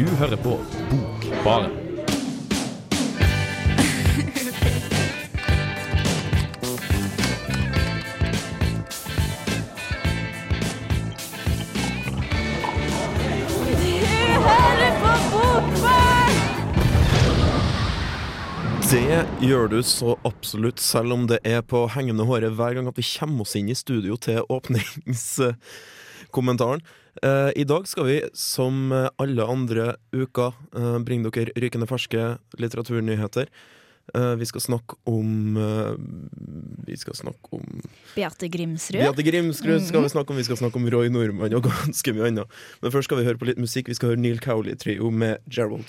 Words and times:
Du 0.00 0.08
hører 0.16 0.36
på 0.36 0.60
Bokbaren. 0.88 1.70
Det 18.90 19.26
gjør 19.44 19.68
du 19.68 19.82
så 19.84 20.16
absolutt, 20.24 20.80
selv 20.80 21.12
om 21.12 21.28
det 21.28 21.44
er 21.44 21.60
på 21.60 21.84
hengende 21.92 22.24
håret 22.24 22.56
hver 22.56 22.72
gang 22.78 22.88
at 22.88 22.96
vi 22.96 23.04
kommer 23.04 23.44
oss 23.44 23.52
inn 23.60 23.68
i 23.68 23.76
studio 23.76 24.16
til 24.16 24.40
åpningskommentaren. 24.48 26.80
Eh, 27.22 27.50
I 27.56 27.64
dag 27.66 27.88
skal 27.88 28.06
vi, 28.06 28.16
som 28.36 28.92
alle 28.92 29.46
andre 29.46 29.94
uker, 30.14 30.54
eh, 30.76 30.98
bringe 31.04 31.30
dere 31.30 31.52
rykende 31.56 31.88
ferske 31.90 32.38
litteraturnyheter. 32.58 33.50
Eh, 34.14 34.34
vi 34.40 34.46
skal 34.46 34.60
snakke 34.60 34.96
om 35.06 35.54
Vi 36.86 36.96
skal 36.96 37.14
snakke 37.14 37.52
om 37.52 37.82
Beate 38.16 38.48
Grimsrud. 38.50 38.98
Beate 38.98 39.22
Grimsrud 39.22 39.84
skal 39.86 40.02
vi 40.02 40.08
snakke 40.08 40.30
om, 40.30 40.36
vi 40.36 40.44
skal 40.48 40.56
snakke 40.58 40.76
om 40.76 40.88
Roy 40.90 41.08
Nordmann 41.08 41.54
og 41.54 41.62
ganske 41.70 42.14
mye 42.16 42.30
annet. 42.32 42.60
Men 42.82 42.90
først 42.90 43.06
skal 43.06 43.20
vi 43.20 43.28
høre 43.28 43.38
på 43.38 43.46
litt 43.46 43.60
musikk. 43.60 43.86
Vi 43.86 43.94
skal 43.94 44.14
høre 44.14 44.22
Neil 44.22 44.40
Cowley-trio 44.42 45.10
med 45.10 45.38
Gerald. 45.46 45.86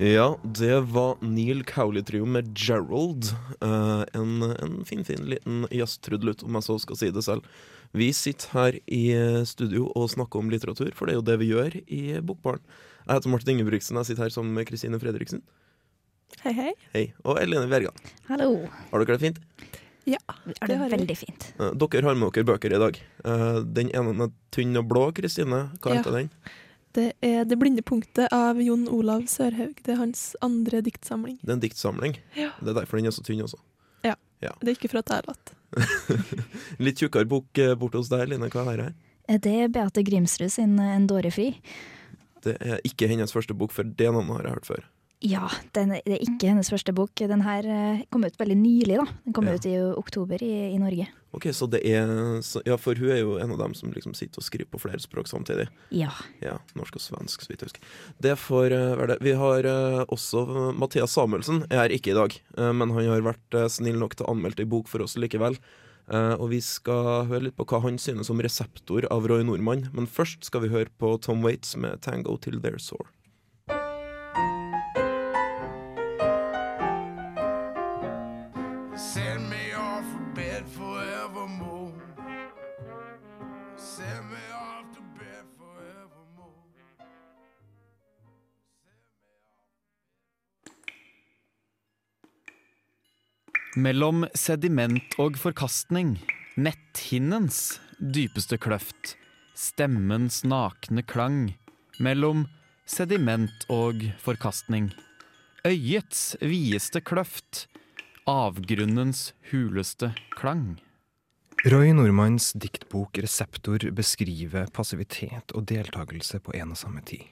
Ja, 0.00 0.38
det 0.56 0.78
var 0.94 1.18
Neil 1.20 1.60
Cowley-trio 1.68 2.24
med 2.24 2.54
Gerald. 2.56 3.34
Uh, 3.60 4.00
en 4.16 4.42
en 4.48 4.78
finfin 4.88 5.04
fin 5.04 5.26
liten 5.28 5.66
jazztrudelutt, 5.70 6.40
om 6.46 6.56
jeg 6.56 6.64
så 6.64 6.78
skal 6.80 6.96
si 6.96 7.10
det 7.12 7.24
selv. 7.26 7.44
Vi 7.92 8.06
sitter 8.16 8.48
her 8.54 8.78
i 8.88 9.02
studio 9.44 9.90
og 9.98 10.08
snakker 10.08 10.40
om 10.40 10.48
litteratur, 10.48 10.94
for 10.96 11.04
det 11.04 11.12
er 11.12 11.18
jo 11.18 11.26
det 11.26 11.36
vi 11.42 11.50
gjør 11.50 11.76
i 11.84 12.00
Bokbaren. 12.24 12.62
Jeg 13.04 13.12
heter 13.18 13.32
Martin 13.34 13.52
Ingebrigtsen, 13.58 13.98
jeg 14.00 14.08
sitter 14.08 14.24
her 14.24 14.32
sammen 14.32 14.54
med 14.56 14.70
Kristine 14.70 15.00
Fredriksen. 15.02 15.42
Hei, 16.46 16.54
hei. 16.56 16.72
Hei. 16.94 17.04
Og 17.26 17.36
Eline 17.42 17.68
Vergan. 17.68 18.00
Hallo. 18.30 18.54
Har 18.92 19.04
dere 19.04 19.18
det 19.18 19.24
fint? 19.26 19.44
Ja, 20.08 20.22
Vi 20.46 20.54
har 20.62 20.68
Det 20.70 20.78
det 20.80 20.90
veldig 20.96 21.16
fint. 21.18 21.52
Uh, 21.60 21.74
Dere 21.76 22.06
har 22.08 22.14
med 22.16 22.32
dere 22.32 22.48
bøker 22.48 22.72
i 22.72 22.80
dag. 22.80 22.96
Uh, 23.26 23.60
Den 23.68 23.90
ene 23.92 24.16
er 24.24 24.32
tynn 24.50 24.78
og 24.80 24.88
blå, 24.88 25.10
Kristine. 25.12 25.66
Hva 25.82 25.92
Ja. 25.92 26.00
heter 26.00 26.16
den? 26.16 26.30
Det 26.92 27.12
er 27.22 27.44
'Det 27.44 27.58
blinde 27.58 27.82
punktet' 27.82 28.28
av 28.32 28.60
Jon 28.60 28.88
Olav 28.88 29.26
Sørhaug. 29.26 29.76
Det 29.82 29.92
er 29.94 29.96
hans 29.96 30.36
andre 30.42 30.82
diktsamling. 30.82 31.38
Det 31.42 31.48
er 31.48 31.52
en 31.52 31.60
diktsamling. 31.60 32.16
Ja. 32.36 32.50
Det 32.60 32.68
er 32.68 32.80
derfor 32.80 32.96
den 32.98 33.06
er 33.06 33.10
så 33.10 33.22
tynn 33.22 33.42
også. 33.42 33.58
Ja, 34.40 34.48
Det 34.60 34.68
er 34.68 34.76
ikke 34.78 34.88
for 34.88 34.98
at 34.98 35.10
jeg 35.10 35.20
har 35.20 35.26
latt. 35.28 35.50
Litt 36.80 36.96
tjukkere 36.96 37.28
bok 37.28 37.58
eh, 37.60 37.74
borte 37.76 38.00
hos 38.00 38.08
deg, 38.08 38.26
Line. 38.30 38.48
Hva 38.48 38.64
er 38.72 38.76
det 38.80 38.86
her? 38.86 38.94
Det 39.44 39.52
er 39.52 39.68
Beate 39.68 40.02
Grimsrud 40.02 40.50
sin 40.50 40.78
En 40.80 41.06
dårefri. 41.06 41.60
Det 42.42 42.56
er 42.64 42.80
ikke 42.88 43.06
hennes 43.10 43.32
første 43.32 43.52
bok, 43.52 43.70
for 43.70 43.84
det 43.84 44.08
navnet 44.08 44.38
har 44.38 44.48
jeg 44.48 44.56
hørt 44.56 44.70
før. 44.70 44.86
Ja, 45.20 45.50
den, 45.76 45.90
det 45.92 46.14
er 46.16 46.22
ikke 46.24 46.48
hennes 46.48 46.70
første 46.72 46.94
bok. 46.96 47.12
Den 47.20 47.42
her 47.44 47.66
eh, 47.68 48.04
kom 48.08 48.22
ut 48.24 48.38
veldig 48.40 48.56
nylig. 48.56 48.96
da. 48.96 49.04
Den 49.26 49.34
kom 49.36 49.48
Ja. 49.50 49.52
ut 49.58 49.66
i 49.68 49.74
oktober 50.00 50.40
i, 50.42 50.72
i 50.72 50.78
Norge. 50.80 51.08
Ok, 51.36 51.44
så 51.52 51.68
det 51.70 51.82
er 51.86 52.08
så, 52.42 52.62
Ja, 52.66 52.78
for 52.80 52.94
hun 52.96 53.10
er 53.12 53.20
jo 53.20 53.36
en 53.38 53.52
av 53.52 53.58
dem 53.58 53.74
som 53.76 53.92
liksom 53.92 54.14
sitter 54.16 54.40
og 54.40 54.46
skriver 54.46 54.70
på 54.72 54.80
flere 54.80 54.98
språk 54.98 55.28
samtidig. 55.28 55.68
Ja. 55.92 56.08
Ja, 56.40 56.56
Norsk 56.74 56.96
og 56.96 57.04
svensk, 57.04 57.44
så 57.44 57.52
vidt 57.52 57.60
jeg 57.60 57.68
husker. 57.68 57.84
Det 58.18 58.32
får 58.40 58.72
eh, 58.72 58.96
være 58.96 59.12
det. 59.12 59.18
Vi 59.28 59.36
har 59.36 59.68
eh, 59.68 60.00
også 60.08 60.72
Mathias 60.80 61.12
Samuelsen 61.12 61.66
Jeg 61.68 61.78
er 61.84 61.92
ikke 61.94 62.14
i 62.14 62.18
dag, 62.18 62.40
men 62.72 62.90
han 62.96 63.12
har 63.12 63.20
vært 63.20 63.60
snill 63.70 64.00
nok 64.00 64.16
til 64.16 64.24
å 64.26 64.32
anmelde 64.32 64.64
ei 64.64 64.72
bok 64.72 64.88
for 64.88 65.04
oss 65.04 65.16
likevel. 65.20 65.58
Og 66.10 66.48
vi 66.50 66.58
skal 66.64 67.26
høre 67.28 67.44
litt 67.44 67.56
på 67.60 67.64
hva 67.70 67.78
han 67.84 67.98
synes 68.00 68.32
om 68.32 68.40
reseptor 68.42 69.04
av 69.14 69.28
Roy 69.30 69.44
Nordmann. 69.46 69.90
Men 69.94 70.08
først 70.10 70.42
skal 70.48 70.64
vi 70.64 70.72
høre 70.72 70.90
på 70.98 71.12
Tom 71.22 71.44
Waits 71.46 71.76
med 71.76 72.00
'Tango 72.00 72.34
Till 72.40 72.58
They're 72.58 72.80
Sore'. 72.82 73.06
Mellom 93.78 94.24
sediment 94.34 95.12
og 95.22 95.36
forkastning, 95.38 96.16
netthinnens 96.58 97.76
dypeste 98.02 98.56
kløft, 98.58 99.12
stemmens 99.54 100.40
nakne 100.42 101.04
klang, 101.06 101.52
mellom 102.02 102.48
sediment 102.82 103.68
og 103.70 104.02
forkastning, 104.18 104.88
øyets 105.62 106.34
videste 106.42 106.98
kløft, 106.98 107.68
avgrunnens 108.26 109.36
huleste 109.52 110.10
klang. 110.34 110.80
Roy 111.62 111.92
Nordmanns 111.94 112.50
diktbok 112.58 113.20
'Reseptor' 113.22 113.92
beskriver 113.94 114.66
passivitet 114.74 115.54
og 115.54 115.68
deltakelse 115.70 116.40
på 116.42 116.56
en 116.58 116.74
og 116.74 116.80
samme 116.82 117.04
tid. 117.06 117.22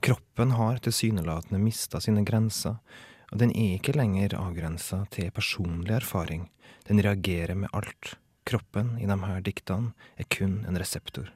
Kroppen 0.00 0.56
har 0.56 0.80
tilsynelatende 0.80 1.60
mista 1.60 2.00
sine 2.00 2.24
grenser, 2.24 2.80
og 3.32 3.40
den 3.42 3.52
er 3.54 3.76
ikke 3.76 3.96
lenger 3.96 4.36
avgrensa 4.38 5.04
til 5.14 5.32
personlig 5.34 5.96
erfaring, 5.98 6.48
den 6.88 7.02
reagerer 7.02 7.58
med 7.58 7.72
alt. 7.72 8.14
Kroppen 8.46 8.94
i 9.02 9.06
de 9.10 9.16
her 9.24 9.40
diktene 9.42 9.92
er 10.16 10.28
kun 10.30 10.60
en 10.68 10.78
reseptor. 10.78 11.32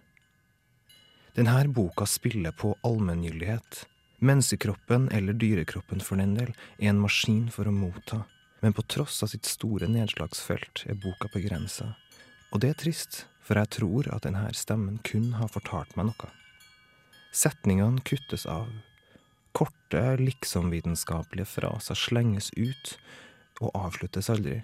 Denne 1.34 1.65
boka 1.75 2.06
spiller 2.06 2.53
på 2.53 2.77
allmenngyldighet. 2.87 3.87
Menneskekroppen, 4.21 5.09
eller 5.12 5.33
dyrekroppen 5.33 6.03
for 6.05 6.21
den 6.21 6.34
del, 6.37 6.53
er 6.78 6.91
en 6.91 7.01
maskin 7.01 7.49
for 7.51 7.67
å 7.67 7.75
motta, 7.75 8.25
men 8.61 8.75
på 8.77 8.84
tross 8.84 9.22
av 9.25 9.33
sitt 9.33 9.49
store 9.49 9.89
nedslagsfelt 9.89 10.84
er 10.87 10.99
boka 11.01 11.31
begrensa. 11.33 11.95
Og 12.53 12.61
det 12.62 12.75
er 12.75 12.78
trist, 12.83 13.25
for 13.41 13.59
jeg 13.59 13.72
tror 13.78 14.11
at 14.12 14.27
denne 14.27 14.51
stemmen 14.55 15.01
kun 15.07 15.33
har 15.39 15.51
fortalt 15.51 15.97
meg 15.97 16.11
noe. 16.11 16.31
Setningene 17.33 18.03
kuttes 18.05 18.45
av. 18.47 18.69
Korte, 19.56 20.03
liksomvitenskapelige 20.21 21.49
fraser 21.49 21.99
slenges 21.99 22.50
ut 22.56 22.94
og 23.61 23.72
avsluttes 23.75 24.31
aldri. 24.33 24.61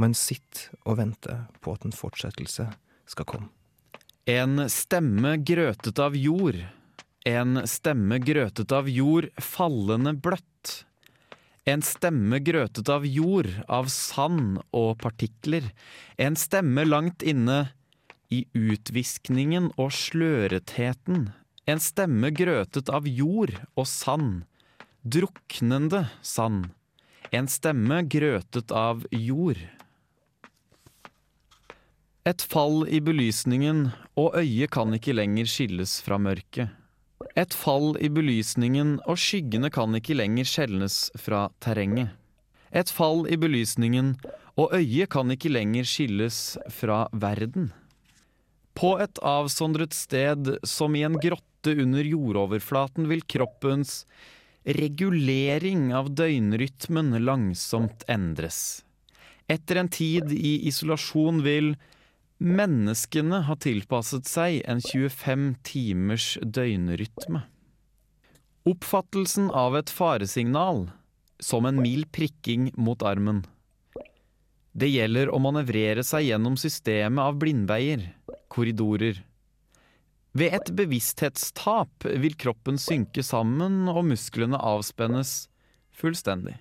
Man 0.00 0.14
sitter 0.18 0.72
og 0.84 0.98
venter 0.98 1.44
på 1.62 1.74
at 1.76 1.84
en 1.86 1.94
fortsettelse 1.94 2.66
skal 3.10 3.28
komme. 3.28 3.50
En 4.26 4.64
stemme 4.72 5.36
grøtet 5.44 6.00
av 6.00 6.16
jord, 6.16 6.56
en 7.28 7.60
stemme 7.68 8.18
grøtet 8.24 8.72
av 8.72 8.88
jord 8.88 9.28
fallende 9.40 10.14
bløtt. 10.16 10.84
En 11.64 11.80
stemme 11.84 12.40
grøtet 12.44 12.88
av 12.92 13.06
jord, 13.08 13.48
av 13.68 13.88
sand 13.92 14.58
og 14.76 14.98
partikler. 15.00 15.70
En 16.20 16.36
stemme 16.36 16.84
langt 16.84 17.24
inne 17.24 17.70
i 18.32 18.42
utviskningen 18.52 19.70
og 19.80 19.92
sløretheten. 19.96 21.30
En 21.64 21.80
stemme 21.80 22.28
grøtet 22.36 22.90
av 22.92 23.06
jord 23.08 23.54
og 23.72 23.86
sand. 23.88 24.42
Druknende 25.00 26.02
sand. 26.20 26.66
En 27.32 27.48
stemme 27.48 28.02
grøtet 28.04 28.72
av 28.74 29.06
jord. 29.08 29.62
Et 32.28 32.44
fall 32.52 32.84
i 32.88 33.00
belysningen, 33.04 33.86
og 34.16 34.36
øyet 34.40 34.72
kan 34.76 34.92
ikke 34.96 35.16
lenger 35.16 35.48
skilles 35.48 35.98
fra 36.04 36.18
mørket. 36.20 36.68
Et 37.36 37.56
fall 37.56 37.96
i 37.96 38.10
belysningen, 38.12 38.98
og 39.08 39.16
skyggene 39.20 39.70
kan 39.72 39.96
ikke 39.96 40.16
lenger 40.20 40.48
skjelnes 40.48 40.98
fra 41.20 41.46
terrenget. 41.64 42.12
Et 42.72 42.92
fall 42.92 43.24
i 43.24 43.40
belysningen, 43.40 44.18
og 44.60 44.76
øyet 44.76 45.08
kan 45.16 45.32
ikke 45.32 45.52
lenger 45.52 45.88
skilles 45.88 46.58
fra 46.68 47.06
verden. 47.12 47.72
På 48.74 48.96
et 48.98 49.18
avsondret 49.22 49.94
sted, 49.94 50.56
som 50.66 50.96
i 50.96 51.04
en 51.06 51.18
grotte 51.22 51.74
under 51.78 52.04
jordoverflaten, 52.04 53.06
vil 53.08 53.22
kroppens 53.22 54.02
regulering 54.64 55.92
av 55.94 56.10
døgnrytmen 56.16 57.12
langsomt 57.24 58.04
endres. 58.10 58.82
Etter 59.46 59.82
en 59.82 59.90
tid 59.92 60.32
i 60.32 60.56
isolasjon 60.68 61.42
vil 61.44 61.74
menneskene 62.40 63.44
ha 63.46 63.56
tilpasset 63.60 64.26
seg 64.28 64.62
en 64.68 64.80
25 64.82 65.50
timers 65.62 66.28
døgnrytme. 66.42 67.44
Oppfattelsen 68.64 69.50
av 69.52 69.76
et 69.76 69.92
faresignal, 69.92 70.86
som 71.38 71.68
en 71.68 71.82
mild 71.84 72.08
prikking 72.16 72.70
mot 72.80 73.02
armen. 73.04 73.42
Det 74.74 74.88
gjelder 74.88 75.28
å 75.30 75.38
manøvrere 75.38 76.02
seg 76.02 76.30
gjennom 76.30 76.56
systemet 76.58 77.22
av 77.22 77.36
blindveier, 77.38 78.08
korridorer. 78.52 79.22
Ved 80.34 80.54
et 80.56 80.70
bevissthetstap 80.74 82.06
vil 82.18 82.34
kroppen 82.34 82.78
synke 82.80 83.22
sammen 83.22 83.84
og 83.92 84.02
musklene 84.08 84.58
avspennes 84.58 85.44
fullstendig. 85.94 86.56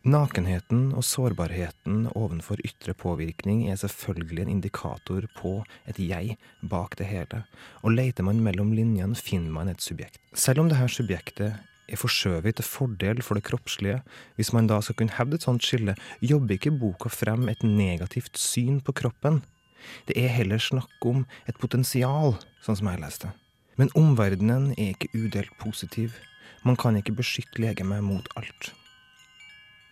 Nakenheten 0.00 0.94
og 0.96 1.04
sårbarheten 1.04 2.06
ovenfor 2.16 2.62
ytre 2.64 2.94
påvirkning 2.96 3.66
er 3.68 3.76
selvfølgelig 3.76 4.46
en 4.46 4.52
indikator 4.54 5.26
på 5.36 5.58
et 5.84 5.98
jeg 6.00 6.38
bak 6.64 6.96
det 6.96 7.10
hele, 7.10 7.42
og 7.84 7.92
leter 7.98 8.24
man 8.24 8.40
mellom 8.40 8.72
linjene, 8.72 9.12
finner 9.12 9.52
man 9.52 9.68
et 9.68 9.84
subjekt. 9.84 10.16
Selv 10.32 10.64
om 10.64 10.72
dette 10.72 10.88
subjektet 10.88 11.52
er 11.84 12.00
forskjøvet 12.00 12.56
til 12.56 12.64
fordel 12.64 13.20
for 13.20 13.36
det 13.36 13.44
kroppslige, 13.44 14.00
hvis 14.40 14.54
man 14.56 14.70
da 14.70 14.80
skal 14.80 14.96
kunne 14.96 15.18
hevde 15.18 15.36
et 15.36 15.44
sånt 15.44 15.68
skille, 15.68 15.92
jobber 16.24 16.56
ikke 16.56 16.72
boka 16.80 17.12
frem 17.12 17.50
et 17.52 17.60
negativt 17.60 18.40
syn 18.40 18.80
på 18.80 18.96
kroppen. 18.96 19.42
Det 20.06 20.16
er 20.18 20.32
heller 20.34 20.58
snakk 20.58 21.06
om 21.06 21.24
et 21.48 21.58
potensial, 21.58 22.36
sånn 22.64 22.78
som 22.80 22.90
jeg 22.90 23.02
leste. 23.02 23.30
Men 23.80 23.92
omverdenen 23.96 24.72
er 24.76 24.92
ikke 24.94 25.12
udelt 25.14 25.54
positiv. 25.62 26.18
Man 26.66 26.76
kan 26.76 26.98
ikke 26.98 27.16
beskytte 27.16 27.62
legemet 27.62 28.04
mot 28.04 28.28
alt. 28.36 28.72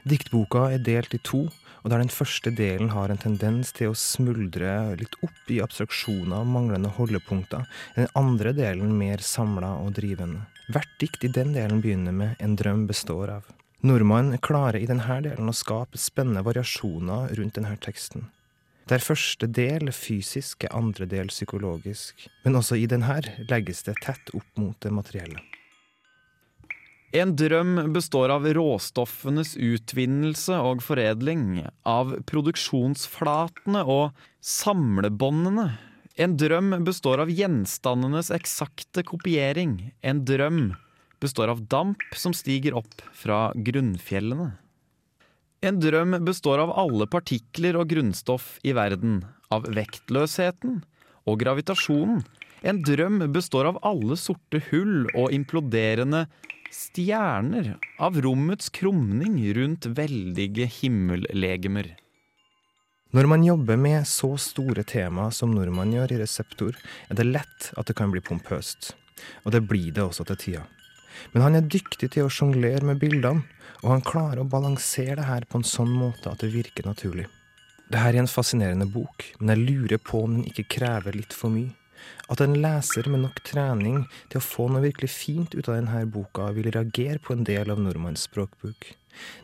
Diktboka 0.08 0.68
er 0.72 0.84
delt 0.84 1.14
i 1.16 1.20
to, 1.24 1.46
og 1.82 1.92
der 1.92 2.02
den 2.02 2.12
første 2.12 2.50
delen 2.54 2.90
har 2.92 3.10
en 3.12 3.20
tendens 3.20 3.70
til 3.76 3.92
å 3.92 3.98
smuldre 3.98 4.96
litt 4.98 5.14
opp 5.24 5.52
i 5.52 5.60
abstraksjoner 5.64 6.42
og 6.42 6.50
manglende 6.52 6.90
holdepunkter, 6.96 7.64
er 7.94 8.04
den 8.04 8.14
andre 8.18 8.52
delen 8.56 8.94
mer 8.98 9.22
samla 9.24 9.74
og 9.82 9.94
drivende. 9.98 10.44
Hvert 10.68 10.98
dikt 11.00 11.24
i 11.24 11.32
den 11.32 11.54
delen 11.56 11.80
begynner 11.80 12.12
med 12.12 12.36
'En 12.38 12.56
drøm 12.56 12.86
består 12.86 13.28
av'. 13.28 13.54
Nordmannen 13.82 14.38
klarer 14.38 14.82
i 14.82 14.86
denne 14.86 15.20
delen 15.22 15.48
å 15.48 15.54
skape 15.54 15.96
spennende 15.96 16.42
variasjoner 16.44 17.34
rundt 17.38 17.54
denne 17.54 17.76
teksten. 17.78 18.26
Der 18.88 19.02
første 19.04 19.44
del 19.52 19.90
fysisk, 19.92 20.64
er 20.64 20.72
andre 20.76 21.04
del 21.08 21.28
psykologisk. 21.28 22.24
Men 22.44 22.56
også 22.56 22.78
i 22.80 22.86
denne 22.88 23.20
legges 23.50 23.84
det 23.84 23.98
tett 24.00 24.32
opp 24.32 24.48
mot 24.56 24.78
det 24.80 24.92
materielle. 24.94 25.42
En 27.16 27.34
drøm 27.36 27.92
består 27.92 28.32
av 28.32 28.44
råstoffenes 28.56 29.54
utvinnelse 29.56 30.56
og 30.60 30.82
foredling, 30.84 31.62
av 31.88 32.14
produksjonsflatene 32.28 33.84
og 33.88 34.16
samlebåndene. 34.44 35.70
En 36.20 36.36
drøm 36.40 36.74
består 36.84 37.22
av 37.24 37.32
gjenstandenes 37.32 38.32
eksakte 38.34 39.04
kopiering. 39.08 39.92
En 40.00 40.24
drøm 40.28 40.72
består 41.20 41.52
av 41.52 41.64
damp 41.68 42.04
som 42.16 42.36
stiger 42.36 42.76
opp 42.76 43.04
fra 43.16 43.50
grunnfjellene. 43.56 44.50
En 45.60 45.80
drøm 45.82 46.14
består 46.22 46.60
av 46.62 46.70
alle 46.78 47.08
partikler 47.10 47.74
og 47.80 47.88
grunnstoff 47.90 48.60
i 48.62 48.76
verden, 48.78 49.24
av 49.50 49.64
vektløsheten 49.74 50.82
og 51.26 51.40
gravitasjonen. 51.40 52.20
En 52.62 52.78
drøm 52.86 53.24
består 53.34 53.66
av 53.72 53.80
alle 53.86 54.14
sorte 54.18 54.60
hull 54.70 55.08
og 55.16 55.34
imploderende 55.34 56.28
stjerner, 56.74 57.72
av 57.98 58.20
rommets 58.22 58.70
krumning 58.70 59.40
rundt 59.58 59.88
veldige 59.98 60.68
himmellegemer. 60.78 61.96
Når 63.16 63.26
man 63.26 63.42
jobber 63.42 63.78
med 63.80 64.06
så 64.06 64.34
store 64.38 64.84
tema 64.86 65.30
som 65.34 65.54
nordmann 65.56 65.94
gjør 65.96 66.12
i 66.12 66.22
Reseptor, 66.22 66.78
er 67.08 67.18
det 67.18 67.30
lett 67.32 67.70
at 67.74 67.88
det 67.88 67.96
kan 67.98 68.12
bli 68.14 68.22
pompøst. 68.22 68.92
Og 69.42 69.54
det 69.56 69.64
blir 69.66 69.90
det 69.96 70.04
også 70.04 70.28
til 70.28 70.38
tida. 70.38 70.66
Men 71.32 71.42
han 71.46 71.58
er 71.58 71.66
dyktig 71.66 72.12
til 72.14 72.28
å 72.28 72.30
sjonglere 72.30 72.84
med 72.86 73.00
bildene, 73.02 73.42
og 73.82 73.90
han 73.92 74.04
klarer 74.04 74.42
å 74.42 74.50
balansere 74.50 75.18
det 75.20 75.26
her 75.28 75.46
på 75.48 75.60
en 75.60 75.66
sånn 75.66 75.90
måte 75.94 76.30
at 76.30 76.42
det 76.42 76.52
virker 76.54 76.88
naturlig. 76.88 77.28
Det 77.88 78.00
her 78.02 78.12
er 78.12 78.24
en 78.24 78.30
fascinerende 78.30 78.88
bok, 78.92 79.24
men 79.38 79.54
jeg 79.54 79.64
lurer 79.64 80.00
på 80.02 80.24
om 80.26 80.38
den 80.38 80.48
ikke 80.50 80.66
krever 80.78 81.16
litt 81.16 81.32
for 81.32 81.52
mye. 81.54 81.72
At 82.28 82.42
en 82.44 82.58
leser 82.60 83.08
med 83.08 83.22
nok 83.24 83.40
trening 83.46 84.02
til 84.28 84.40
å 84.40 84.44
få 84.44 84.68
noe 84.68 84.84
virkelig 84.84 85.10
fint 85.14 85.54
ut 85.56 85.68
av 85.70 85.78
denne 85.78 86.02
boka, 86.12 86.50
vil 86.56 86.68
reagere 86.74 87.18
på 87.22 87.34
en 87.34 87.46
del 87.48 87.72
av 87.72 87.80
nordmanns 87.80 88.26
språkbruk. 88.28 88.92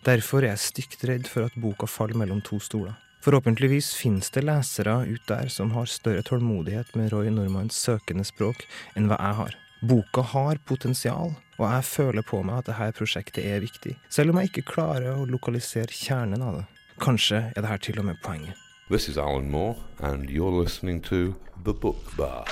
Derfor 0.06 0.44
er 0.44 0.52
jeg 0.52 0.66
stygt 0.66 1.08
redd 1.08 1.31
for 1.31 1.48
at 1.48 1.56
boka 1.58 1.88
faller 1.90 2.20
mellom 2.20 2.44
to 2.44 2.60
stoler. 2.62 2.94
Forhåpentligvis 3.25 3.94
finnes 3.96 4.28
det 4.34 4.44
lesere 4.44 4.98
ut 5.08 5.25
der 5.31 5.48
som 5.48 5.72
har 5.72 5.88
større 5.88 6.22
tålmodighet 6.28 6.92
med 6.98 7.14
Roy 7.14 7.32
Normans 7.32 7.78
søkende 7.81 8.26
språk 8.28 8.66
enn 8.92 9.08
hva 9.08 9.16
jeg 9.16 9.38
har. 9.40 9.63
Boka 9.84 10.22
har 10.22 10.56
potensial, 10.64 11.34
og 11.58 11.64
jeg 11.69 11.84
føler 11.84 12.25
på 12.25 12.38
meg 12.46 12.62
at 12.62 12.69
dette 12.70 12.94
prosjektet 12.96 13.44
er 13.44 13.60
viktig, 13.60 13.92
selv 14.08 14.32
om 14.32 14.38
jeg 14.40 14.48
ikke 14.48 14.62
klarer 14.70 15.10
å 15.12 15.26
lokalisere 15.28 15.92
kjernen 15.92 16.40
av 16.40 16.54
det. 16.56 16.62
Kanskje 17.04 17.40
er 17.50 17.58
dette 17.58 17.90
til 17.90 17.98
og 18.00 18.06
med 18.08 18.16
poenget. 18.25 18.56
This 18.88 19.10
is 19.10 19.19
Alan 19.19 19.50
Moore, 19.50 19.76
and 20.00 20.31
you're 20.31 20.54
listening 20.54 21.02
to 21.10 21.34
The 21.66 21.75
Book 21.75 22.00
Bar. 22.16 22.48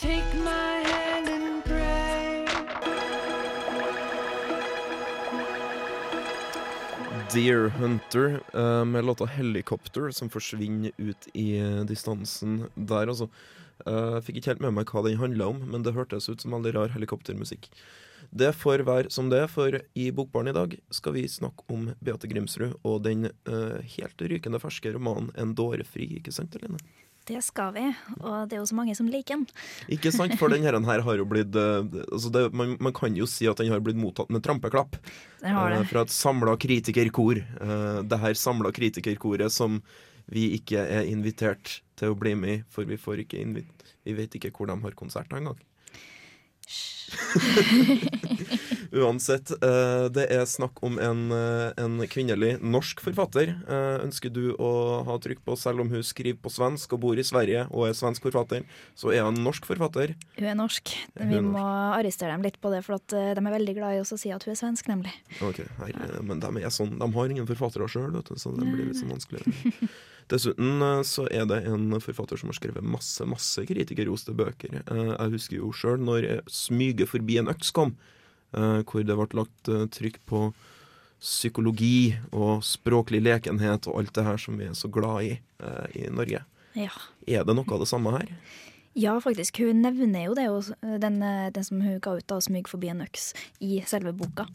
Take 0.00 0.34
my 0.42 0.82
hand 0.90 1.28
and 1.28 1.62
pray. 1.62 2.48
Deer 7.30 7.68
Hunter 7.68 8.40
eh, 8.54 8.84
med 8.84 9.04
låta 9.04 9.26
'Helicopter', 9.26 10.10
som 10.10 10.30
forsvinner 10.30 10.90
ut 10.96 11.28
i 11.34 11.60
distansen 11.86 12.66
der, 12.74 13.06
altså. 13.06 13.28
Eh, 13.86 14.18
Jeg 14.18 14.26
fikk 14.26 14.40
ikke 14.40 14.52
helt 14.54 14.66
med 14.66 14.76
meg 14.80 14.92
hva 14.92 15.04
den 15.06 15.20
handla 15.20 15.50
om, 15.54 15.64
men 15.70 15.86
det 15.86 15.94
hørtes 15.96 16.28
ut 16.28 16.40
som 16.40 16.54
veldig 16.56 16.74
rar 16.74 16.94
helikoptermusikk. 16.94 17.70
Det 18.34 18.50
får 18.56 18.82
være 18.84 19.10
som 19.14 19.30
det, 19.30 19.44
for 19.50 19.72
i 19.94 20.10
Bokbarn 20.12 20.50
i 20.50 20.56
dag 20.56 20.74
skal 20.92 21.14
vi 21.14 21.28
snakke 21.30 21.64
om 21.72 21.92
Beate 22.04 22.28
Grimsrud 22.28 22.74
og 22.82 23.04
den 23.06 23.30
uh, 23.48 23.78
helt 23.96 24.20
rykende 24.20 24.60
ferske 24.60 24.92
romanen 24.92 25.30
'En 25.34 25.54
dårefri', 25.54 26.18
ikke 26.18 26.34
sant, 26.34 26.56
Eline? 26.58 26.82
Det 27.28 27.42
skal 27.44 27.74
vi, 27.74 27.84
og 28.24 28.48
det 28.48 28.56
er 28.56 28.62
jo 28.62 28.68
så 28.70 28.76
mange 28.78 28.94
som 28.96 29.08
liker 29.10 29.36
den. 29.36 29.44
Ikke 29.92 30.12
sant, 30.14 30.32
for 30.40 30.48
den 30.48 30.64
her 30.64 31.02
har 31.04 31.20
jo 31.20 31.26
blitt 31.28 31.56
eh, 31.60 31.84
altså 32.08 32.30
det, 32.32 32.44
man, 32.56 32.76
man 32.80 32.94
kan 32.96 33.16
jo 33.16 33.26
si 33.28 33.44
at 33.50 33.60
den 33.60 33.68
har 33.68 33.82
blitt 33.84 34.00
mottatt 34.00 34.32
med 34.32 34.40
trampeklapp. 34.46 34.96
Den 35.42 35.52
har 35.52 35.74
eh, 35.74 35.82
det. 35.82 35.90
fra 35.90 36.06
et 36.06 36.14
samla 36.14 36.56
kritikerkor. 36.56 37.42
Uh, 37.60 38.00
det 38.08 38.20
her 38.22 38.38
samla 38.38 38.72
kritikerkoret 38.72 39.52
som 39.52 39.82
vi 40.28 40.50
ikke 40.58 40.78
er 40.78 41.08
invitert 41.08 41.78
til 41.98 42.12
å 42.12 42.18
bli 42.18 42.34
med 42.38 42.66
for 42.72 42.88
vi 42.88 43.00
får 43.00 43.24
ikke 43.24 43.40
invit 43.40 43.94
Vi 44.04 44.12
vet 44.16 44.34
ikke 44.36 44.52
hvor 44.54 44.66
de 44.68 44.76
har 44.80 44.94
konserter 44.96 45.36
engang. 45.36 45.58
Uansett, 48.92 49.50
eh, 49.50 50.06
det 50.08 50.24
er 50.32 50.46
snakk 50.48 50.80
om 50.84 50.98
en, 50.98 51.30
eh, 51.32 51.72
en 51.76 52.00
kvinnelig 52.08 52.56
norsk 52.64 53.02
forfatter. 53.04 53.52
Eh, 53.68 54.04
ønsker 54.04 54.32
du 54.32 54.54
å 54.56 55.04
ha 55.04 55.18
trykk 55.20 55.44
på, 55.44 55.56
selv 55.58 55.80
om 55.80 55.90
hun 55.92 56.02
skriver 56.02 56.40
på 56.40 56.52
svensk 56.52 56.94
og 56.96 57.00
bor 57.00 57.20
i 57.20 57.26
Sverige 57.26 57.66
og 57.70 57.88
er 57.88 57.92
svensk 57.98 58.24
forfatter, 58.24 58.64
så 58.96 59.12
er 59.12 59.26
hun 59.26 59.42
norsk 59.44 59.68
forfatter. 59.68 60.14
Hun 60.38 60.48
er 60.48 60.56
norsk. 60.56 60.94
Vi 61.20 61.36
er 61.36 61.44
må 61.44 61.60
arrestere 61.60 62.32
dem 62.32 62.42
litt 62.42 62.60
på 62.60 62.72
det, 62.72 62.82
for 62.84 62.96
at 62.96 63.06
de 63.08 63.36
er 63.36 63.56
veldig 63.58 63.76
glad 63.76 63.98
i 63.98 64.02
å 64.02 64.18
si 64.18 64.32
at 64.32 64.44
hun 64.44 64.52
er 64.52 64.60
svensk, 64.60 64.88
nemlig. 64.88 65.12
Ok, 65.42 65.62
her, 65.78 66.22
Men 66.22 66.40
de 66.40 66.64
er 66.64 66.72
sånn, 66.72 66.98
de 66.98 67.12
har 67.12 67.28
ingen 67.28 67.46
forfattere 67.46 67.88
sjøl, 67.88 68.16
så 68.36 68.56
det 68.56 68.64
blir 68.64 68.88
litt 68.88 68.96
sånn 68.96 69.12
vanskelig. 69.12 69.44
Dessuten 70.28 71.04
så 71.04 71.24
er 71.32 71.46
det 71.48 71.64
en 71.64 72.00
forfatter 72.00 72.36
som 72.36 72.50
har 72.50 72.56
skrevet 72.58 72.84
masse 72.84 73.24
masse 73.24 73.64
kritikerroste 73.64 74.34
bøker. 74.36 74.82
Jeg 74.84 75.32
husker 75.32 75.56
jo 75.56 75.72
sjøl 75.72 76.00
når 76.04 76.42
'Smyge 76.44 77.08
forbi 77.08 77.38
en 77.38 77.48
øks' 77.48 77.72
kom, 77.72 77.96
hvor 78.50 79.04
det 79.04 79.16
ble 79.18 79.28
lagt 79.36 79.68
eh, 79.68 79.86
trykk 79.92 80.20
på 80.28 80.48
psykologi 81.18 82.14
og 82.30 82.62
språklig 82.64 83.20
lekenhet 83.26 83.88
og 83.90 84.00
alt 84.00 84.14
det 84.14 84.24
her 84.24 84.38
som 84.40 84.58
vi 84.60 84.68
er 84.70 84.78
så 84.78 84.90
glad 84.92 85.26
i 85.26 85.32
eh, 85.34 85.86
i 86.04 86.06
Norge. 86.14 86.44
Ja. 86.78 86.94
Er 87.26 87.44
det 87.44 87.56
noe 87.58 87.74
av 87.74 87.82
det 87.82 87.90
samme 87.90 88.14
her? 88.14 88.30
Ja, 88.98 89.16
faktisk. 89.22 89.60
Hun 89.62 89.82
nevner 89.82 90.24
jo 90.26 90.36
det, 90.38 90.46
den, 91.02 91.18
eh, 91.22 91.50
den 91.54 91.64
som 91.64 91.80
hun 91.82 91.98
ga 92.02 92.16
ut 92.18 92.32
av 92.32 92.40
'Smyg 92.40 92.68
forbi 92.68 92.88
en 92.88 93.02
øks' 93.02 93.34
i 93.60 93.82
selve 93.86 94.12
boka. 94.12 94.46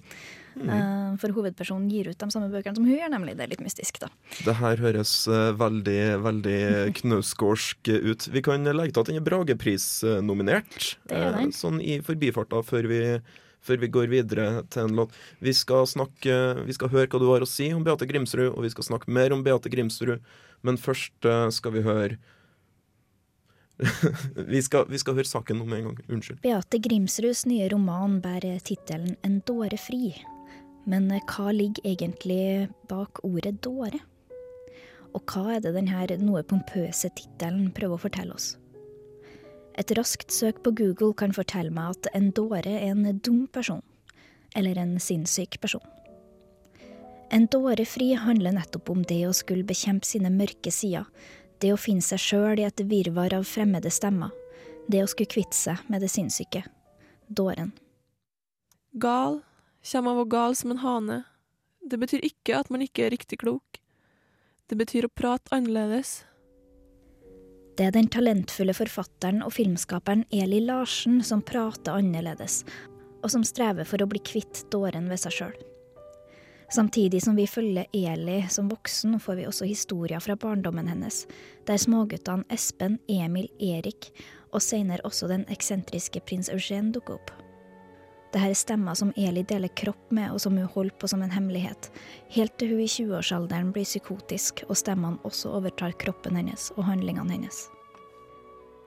Mm. 0.54 1.18
For 1.18 1.34
hovedpersonen 1.34 1.90
gir 1.90 2.12
ut 2.12 2.18
de 2.18 2.30
samme 2.30 2.50
bøkene 2.54 2.78
som 2.78 2.86
hun 2.86 2.94
gjør, 2.94 3.10
nemlig. 3.10 3.38
Det 3.38 3.46
er 3.46 3.52
litt 3.56 3.64
mystisk, 3.66 4.00
da. 4.04 4.10
Det 4.46 4.56
her 4.60 4.78
høres 4.78 5.28
eh, 5.28 5.54
veldig, 5.58 6.02
veldig 6.22 6.60
knausgårdsk 7.00 7.90
ut. 7.90 8.28
Vi 8.30 8.44
kan 8.46 8.64
legge 8.64 8.94
til 8.94 9.02
at 9.02 9.10
den 9.10 9.22
er 9.22 9.26
Bragepris-nominert. 9.26 10.98
Er 11.10 11.40
eh, 11.40 11.50
Sånn 11.56 11.82
i 11.82 12.00
forbifarta 12.06 12.62
før 12.66 12.90
vi, 12.92 13.02
før 13.64 13.80
vi 13.82 13.92
går 13.96 14.12
videre 14.12 14.64
til 14.74 14.88
en 14.88 14.98
låt. 15.00 15.16
Vi 15.44 15.54
skal 15.56 15.88
snakke, 15.90 16.38
vi 16.68 16.76
skal 16.76 16.92
høre 16.94 17.10
hva 17.10 17.22
du 17.22 17.28
har 17.32 17.46
å 17.46 17.50
si 17.50 17.70
om 17.76 17.84
Beate 17.86 18.08
Grimsrud, 18.10 18.52
og 18.52 18.64
vi 18.66 18.72
skal 18.74 18.90
snakke 18.92 19.12
mer 19.14 19.36
om 19.36 19.44
Beate 19.46 19.72
Grimsrud. 19.72 20.24
Men 20.64 20.80
først 20.80 21.28
eh, 21.28 21.50
skal 21.56 21.76
vi 21.76 21.84
høre 21.86 22.20
vi, 24.54 24.62
skal, 24.62 24.86
vi 24.88 25.00
skal 25.02 25.18
høre 25.18 25.28
saken 25.28 25.64
om 25.64 25.74
en 25.76 25.90
gang. 25.90 26.00
Unnskyld. 26.08 26.40
Beate 26.44 26.80
Grimsruds 26.84 27.44
nye 27.50 27.68
roman 27.74 28.20
bærer 28.24 28.62
tittelen 28.64 29.18
'En 29.24 29.42
dåre 29.48 29.80
fri'. 29.80 30.14
Men 30.86 31.12
eh, 31.12 31.24
hva 31.28 31.52
ligger 31.52 31.84
egentlig 31.84 32.70
bak 32.90 33.24
ordet 33.24 33.62
'dåre'? 33.64 34.02
Og 35.14 35.22
hva 35.30 35.56
er 35.56 35.62
det 35.62 35.76
denne 35.76 36.18
noe 36.24 36.44
pompøse 36.44 37.10
tittelen 37.14 37.72
prøver 37.76 37.98
å 38.00 38.02
fortelle 38.02 38.34
oss? 38.34 38.56
Et 39.74 39.92
raskt 39.98 40.32
søk 40.32 40.62
på 40.64 40.72
Google 40.78 41.16
kan 41.18 41.34
fortelle 41.34 41.74
meg 41.74 41.96
at 41.96 42.12
en 42.14 42.30
dåre 42.36 42.62
er 42.70 42.92
en 42.92 43.20
dum 43.26 43.48
person. 43.48 43.82
Eller 44.56 44.78
en 44.78 45.00
sinnssyk 45.02 45.60
person. 45.62 45.86
En 47.34 47.48
dårefri 47.50 48.12
handler 48.14 48.54
nettopp 48.54 48.92
om 48.94 49.02
det 49.10 49.24
å 49.26 49.34
skulle 49.34 49.66
bekjempe 49.66 50.06
sine 50.06 50.30
mørke 50.30 50.70
sider. 50.70 51.08
Det 51.58 51.72
å 51.74 51.80
finne 51.80 52.06
seg 52.06 52.22
sjøl 52.22 52.62
i 52.62 52.68
et 52.68 52.84
virvar 52.86 53.34
av 53.34 53.48
fremmede 53.50 53.90
stemmer. 53.90 54.30
Det 54.86 55.02
å 55.02 55.10
skulle 55.10 55.32
kvitte 55.32 55.58
seg 55.58 55.82
med 55.90 56.04
det 56.06 56.12
sinnssyke. 56.14 56.62
Dåren. 57.26 57.72
Gal 58.94 59.40
kommer 59.82 60.14
av 60.14 60.22
å 60.22 60.30
gal 60.30 60.56
som 60.60 60.76
en 60.76 60.84
hane. 60.84 61.24
Det 61.82 61.98
betyr 61.98 62.22
ikke 62.28 62.60
at 62.60 62.70
man 62.70 62.86
ikke 62.86 63.08
er 63.08 63.16
riktig 63.16 63.42
klok. 63.42 63.82
Det 64.70 64.78
betyr 64.78 65.08
å 65.08 65.16
prate 65.16 65.50
annerledes. 65.56 66.22
Det 67.74 67.88
er 67.88 67.94
den 67.96 68.10
talentfulle 68.14 68.74
forfatteren 68.78 69.42
og 69.42 69.56
filmskaperen 69.56 70.28
Eli 70.34 70.60
Larsen 70.62 71.24
som 71.26 71.42
prater 71.42 71.98
annerledes, 71.98 72.62
og 73.24 73.32
som 73.34 73.46
strever 73.48 73.88
for 73.90 74.04
å 74.04 74.10
bli 74.10 74.22
kvitt 74.22 74.66
dåren 74.74 75.10
ved 75.10 75.24
seg 75.24 75.38
sjøl. 75.38 75.56
Samtidig 76.74 77.22
som 77.26 77.36
vi 77.38 77.48
følger 77.50 77.90
Eli 77.94 78.40
som 78.50 78.70
voksen, 78.70 79.18
får 79.22 79.40
vi 79.40 79.48
også 79.50 79.68
historier 79.70 80.22
fra 80.24 80.38
barndommen 80.38 80.90
hennes, 80.90 81.24
der 81.68 81.82
småguttene 81.82 82.46
Espen, 82.54 83.00
Emil, 83.10 83.50
Erik 83.62 84.12
og 84.54 84.62
senere 84.62 85.02
også 85.06 85.30
den 85.30 85.46
eksentriske 85.54 86.22
prins 86.28 86.50
Eugène 86.54 86.94
dukker 86.94 87.18
opp. 87.18 87.34
Dette 88.34 88.50
er 88.50 88.56
stemmer 88.58 88.96
som 88.98 89.12
Eli 89.14 89.44
deler 89.46 89.70
kropp 89.78 90.10
med, 90.10 90.32
og 90.34 90.40
som 90.42 90.56
hun 90.58 90.66
holder 90.74 90.96
på 90.98 91.06
som 91.12 91.22
en 91.22 91.30
hemmelighet, 91.30 91.92
helt 92.34 92.56
til 92.58 92.72
hun 92.72 92.80
i 92.82 92.88
20-årsalderen 92.90 93.68
blir 93.76 93.86
psykotisk 93.86 94.64
og 94.66 94.80
stemmene 94.80 95.22
også 95.30 95.52
overtar 95.54 95.94
kroppen 96.02 96.40
hennes 96.40 96.72
og 96.74 96.88
handlingene 96.88 97.30
hennes. 97.30 97.60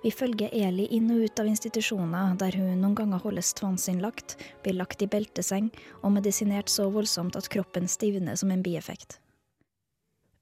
Vi 0.02 0.10
følger 0.10 0.50
Eli 0.50 0.88
inn 0.94 1.12
og 1.14 1.22
ut 1.22 1.38
av 1.38 1.46
institusjoner 1.46 2.34
der 2.42 2.58
hun 2.58 2.72
noen 2.82 2.96
ganger 2.98 3.22
holdes 3.22 3.52
tvangsinnlagt, 3.54 4.34
blir 4.66 4.74
lagt 4.80 5.06
i 5.06 5.08
belteseng 5.14 5.70
og 6.00 6.16
medisinert 6.16 6.70
så 6.70 6.88
voldsomt 6.90 7.38
at 7.38 7.46
kroppen 7.54 7.86
stivner 7.86 8.34
som 8.34 8.50
en 8.50 8.66
bieffekt. 8.66 9.20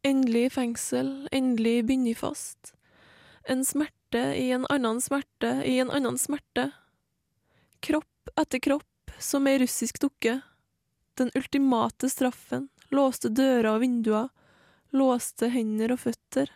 Endelig 0.04 0.54
fengsel, 0.56 1.12
endelig 1.28 1.82
bundet 1.92 2.22
fast. 2.24 2.72
En 3.44 3.68
smerte 3.68 4.24
i 4.40 4.48
en 4.56 4.64
annen 4.72 5.04
smerte 5.04 5.58
i 5.68 5.76
en 5.84 5.92
annen 5.92 6.16
smerte. 6.20 6.70
Kropp 7.84 8.32
etter 8.40 8.64
kropp, 8.64 8.88
som 9.24 9.46
ei 9.48 9.58
russisk 9.62 10.00
dukke. 10.02 10.40
Den 11.18 11.30
ultimate 11.34 12.10
straffen, 12.10 12.68
låste 12.90 13.30
dører 13.30 13.70
og 13.72 13.80
vinduer, 13.84 14.28
låste 14.94 15.48
hender 15.50 15.94
og 15.94 16.02
føtter. 16.04 16.50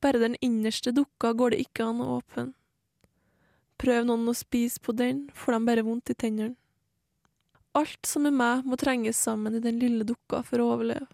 Bare 0.00 0.22
den 0.22 0.38
innerste 0.40 0.94
dukka 0.94 1.32
går 1.34 1.54
det 1.54 1.64
ikke 1.66 1.88
an 1.90 2.00
å 2.02 2.16
åpne. 2.20 2.52
Prøv 3.78 4.06
noen 4.06 4.30
å 4.30 4.34
spise 4.34 4.80
på 4.82 4.94
den, 4.94 5.26
får 5.34 5.54
de 5.54 5.60
bare 5.66 5.86
vondt 5.86 6.10
i 6.10 6.18
tennene. 6.18 6.56
Alt 7.78 8.08
som 8.08 8.26
er 8.26 8.34
meg, 8.34 8.64
må 8.66 8.78
trenges 8.80 9.20
sammen 9.22 9.54
i 9.54 9.62
den 9.62 9.78
lille 9.78 10.06
dukka 10.06 10.42
for 10.46 10.62
å 10.62 10.72
overleve. 10.74 11.06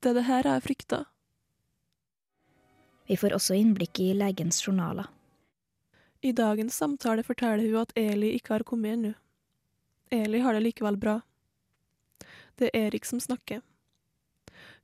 Det 0.00 0.12
er 0.12 0.16
det 0.20 0.28
her 0.28 0.48
jeg 0.48 0.64
frykter. 0.64 1.04
Vi 3.08 3.16
får 3.18 3.34
også 3.36 3.56
innblikk 3.58 4.00
i 4.04 4.12
legens 4.16 4.62
journaler. 4.64 5.08
I 6.20 6.32
dagens 6.32 6.76
samtale 6.76 7.22
forteller 7.22 7.64
hun 7.64 7.82
at 7.82 7.92
Eli 7.96 8.32
ikke 8.34 8.56
har 8.56 8.66
kommet 8.66 8.96
ennå. 8.96 9.12
Eli 10.10 10.38
har 10.42 10.54
det 10.54 10.64
likevel 10.64 10.96
bra. 10.96 11.20
Det 12.58 12.70
er 12.72 12.88
Erik 12.88 13.04
som 13.06 13.20
snakker. 13.20 13.60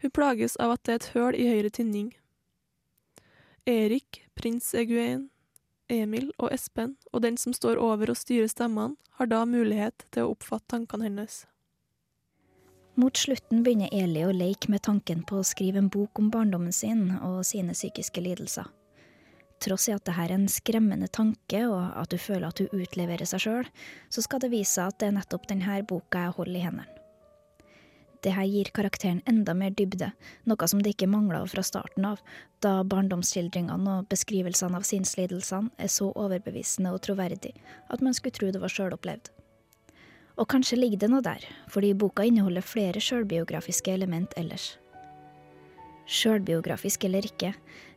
Hun 0.02 0.10
plages 0.10 0.56
av 0.56 0.76
at 0.76 0.84
det 0.84 0.92
er 0.92 1.00
et 1.00 1.12
høl 1.14 1.38
i 1.38 1.48
høyre 1.48 1.70
tinning. 1.74 2.12
Erik, 3.66 4.20
prins 4.36 4.74
Eguen, 4.76 5.30
Emil 5.88 6.30
og 6.38 6.52
Espen, 6.52 6.94
og 7.12 7.24
den 7.24 7.38
som 7.40 7.56
står 7.56 7.80
over 7.80 8.12
og 8.12 8.20
styrer 8.20 8.48
stemmene, 8.52 8.96
har 9.18 9.30
da 9.30 9.44
mulighet 9.46 10.06
til 10.12 10.26
å 10.26 10.34
oppfatte 10.34 10.74
tankene 10.74 11.08
hennes. 11.08 11.44
Mot 12.94 13.16
slutten 13.18 13.64
begynner 13.66 13.90
Eli 13.94 14.22
å 14.22 14.34
leke 14.34 14.70
med 14.70 14.84
tanken 14.86 15.24
på 15.26 15.40
å 15.40 15.46
skrive 15.46 15.80
en 15.82 15.90
bok 15.90 16.18
om 16.18 16.30
barndommen 16.30 16.74
sin 16.74 17.08
og 17.16 17.42
sine 17.46 17.74
psykiske 17.74 18.22
lidelser. 18.22 18.68
Tross 19.62 19.88
i 19.88 19.94
at 19.94 20.04
dette 20.04 20.24
er 20.24 20.34
en 20.34 20.48
skremmende 20.50 21.08
tanke, 21.08 21.62
og 21.68 21.94
at 22.00 22.10
du 22.10 22.18
føler 22.18 22.48
at 22.48 22.58
du 22.58 22.66
utleverer 22.72 23.24
seg 23.28 23.44
sjøl, 23.46 23.70
så 24.10 24.24
skal 24.24 24.42
det 24.42 24.52
vise 24.52 24.74
seg 24.74 24.90
at 24.90 25.00
det 25.00 25.08
er 25.08 25.16
nettopp 25.20 25.48
denne 25.50 25.80
boka 25.88 26.26
jeg 26.26 26.36
holder 26.38 26.58
i 26.58 26.66
hendene. 26.66 26.90
Dette 28.24 28.44
gir 28.48 28.70
karakteren 28.72 29.20
enda 29.28 29.52
mer 29.52 29.74
dybde, 29.76 30.06
noe 30.48 30.68
som 30.70 30.80
det 30.80 30.94
ikke 30.94 31.10
mangla 31.12 31.42
fra 31.50 31.60
starten 31.66 32.06
av, 32.08 32.22
da 32.64 32.78
barndomsskildringene 32.88 33.98
og 33.98 34.06
beskrivelsene 34.08 34.80
av 34.80 34.86
sinnslidelsene 34.88 35.74
er 35.76 35.90
så 35.92 36.08
overbevisende 36.08 36.94
og 36.94 37.02
troverdig 37.04 37.52
at 37.92 38.00
man 38.00 38.16
skulle 38.16 38.32
tro 38.38 38.48
det 38.48 38.62
var 38.62 38.72
sjølopplevd. 38.72 39.28
Og 40.40 40.48
kanskje 40.50 40.80
ligger 40.80 41.04
det 41.04 41.10
noe 41.12 41.22
der, 41.22 41.44
fordi 41.68 41.92
boka 41.92 42.24
inneholder 42.24 42.64
flere 42.64 43.02
sjølbiografiske 43.04 43.92
element 43.92 44.32
ellers. 44.40 44.72
Sjølbiografisk 46.04 47.06
eller 47.08 47.26
ikke, 47.26 47.54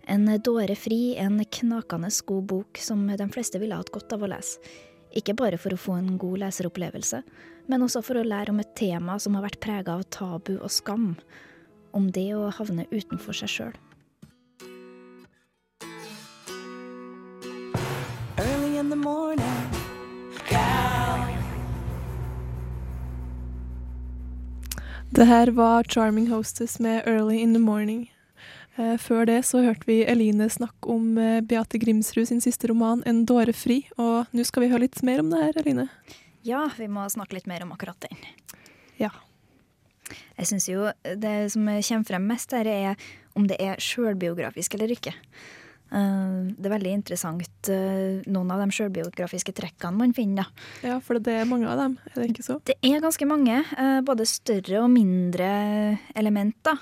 en 0.08 0.28
dåre 0.40 0.76
fri, 0.80 1.18
en 1.20 1.42
knakende 1.44 2.12
god 2.26 2.46
bok 2.48 2.80
som 2.80 3.02
de 3.08 3.28
fleste 3.34 3.60
ville 3.60 3.76
hatt 3.76 3.92
godt 3.92 4.16
av 4.16 4.24
å 4.24 4.30
lese. 4.32 4.62
Ikke 5.18 5.36
bare 5.36 5.58
for 5.60 5.74
å 5.74 5.80
få 5.80 5.98
en 5.98 6.16
god 6.20 6.42
leseropplevelse, 6.46 7.22
men 7.68 7.84
også 7.84 8.04
for 8.06 8.20
å 8.20 8.28
lære 8.28 8.54
om 8.54 8.62
et 8.62 8.76
tema 8.78 9.18
som 9.20 9.36
har 9.36 9.48
vært 9.48 9.62
prega 9.64 9.98
av 9.98 10.06
tabu 10.14 10.58
og 10.58 10.72
skam. 10.72 11.14
Om 11.96 12.12
det 12.14 12.30
å 12.36 12.52
havne 12.54 12.86
utenfor 12.92 13.36
seg 13.36 13.52
sjøl. 13.52 13.78
Det 25.10 25.26
her 25.26 25.48
var 25.48 25.84
Charming 25.84 26.28
Hostess 26.28 26.80
med 26.80 27.08
Early 27.08 27.40
in 27.40 27.54
the 27.54 27.60
Morning. 27.60 28.14
Eh, 28.76 28.98
før 28.98 29.26
det 29.26 29.40
så 29.48 29.62
hørte 29.64 29.88
vi 29.88 30.02
Eline 30.06 30.50
snakke 30.52 30.92
om 30.92 31.18
eh, 31.18 31.40
Beate 31.42 31.80
Grimsrud 31.82 32.28
sin 32.28 32.42
siste 32.44 32.68
roman 32.68 33.02
En 33.06 33.24
dåre 33.26 33.54
fri, 33.56 33.80
og 33.98 34.28
nå 34.36 34.46
skal 34.46 34.66
vi 34.66 34.70
høre 34.74 34.84
litt 34.84 35.00
mer 35.08 35.24
om 35.24 35.32
det 35.32 35.40
her, 35.42 35.62
Eline. 35.64 35.88
Ja, 36.46 36.68
vi 36.78 36.90
må 36.92 37.08
snakke 37.10 37.40
litt 37.40 37.48
mer 37.48 37.64
om 37.64 37.72
akkurat 37.74 38.04
den. 38.04 38.20
Ja. 39.00 39.14
Jeg 40.38 40.52
syns 40.52 40.68
jo 40.70 40.92
det 41.04 41.36
som 41.56 41.66
kommer 41.66 42.12
frem 42.12 42.28
mest 42.28 42.54
her, 42.54 42.68
er 42.68 43.10
om 43.34 43.48
det 43.48 43.58
er 43.64 43.82
sjølbiografisk 43.82 44.76
eller 44.78 44.92
ikke. 44.94 45.16
Eh, 45.92 46.54
Det 46.58 46.66
er 46.68 46.74
veldig 46.78 46.94
interessant 46.98 47.70
eh, 47.72 48.22
noen 48.28 48.52
av 48.52 48.60
de 48.64 48.70
sjølbiografiske 48.76 49.54
trekkene 49.56 49.98
man 49.98 50.14
finner. 50.14 50.48
da. 50.82 50.90
Ja, 50.90 51.00
for 51.00 51.20
det 51.20 51.34
er 51.42 51.46
mange 51.50 51.68
av 51.70 51.78
dem, 51.80 51.98
er 52.12 52.22
det 52.22 52.32
ikke 52.34 52.44
så? 52.48 52.58
Det 52.66 52.76
er 52.84 53.00
ganske 53.04 53.28
mange, 53.28 53.64
eh, 53.78 54.02
både 54.02 54.26
større 54.28 54.84
og 54.84 54.90
mindre 54.92 56.00
elementer. 56.16 56.78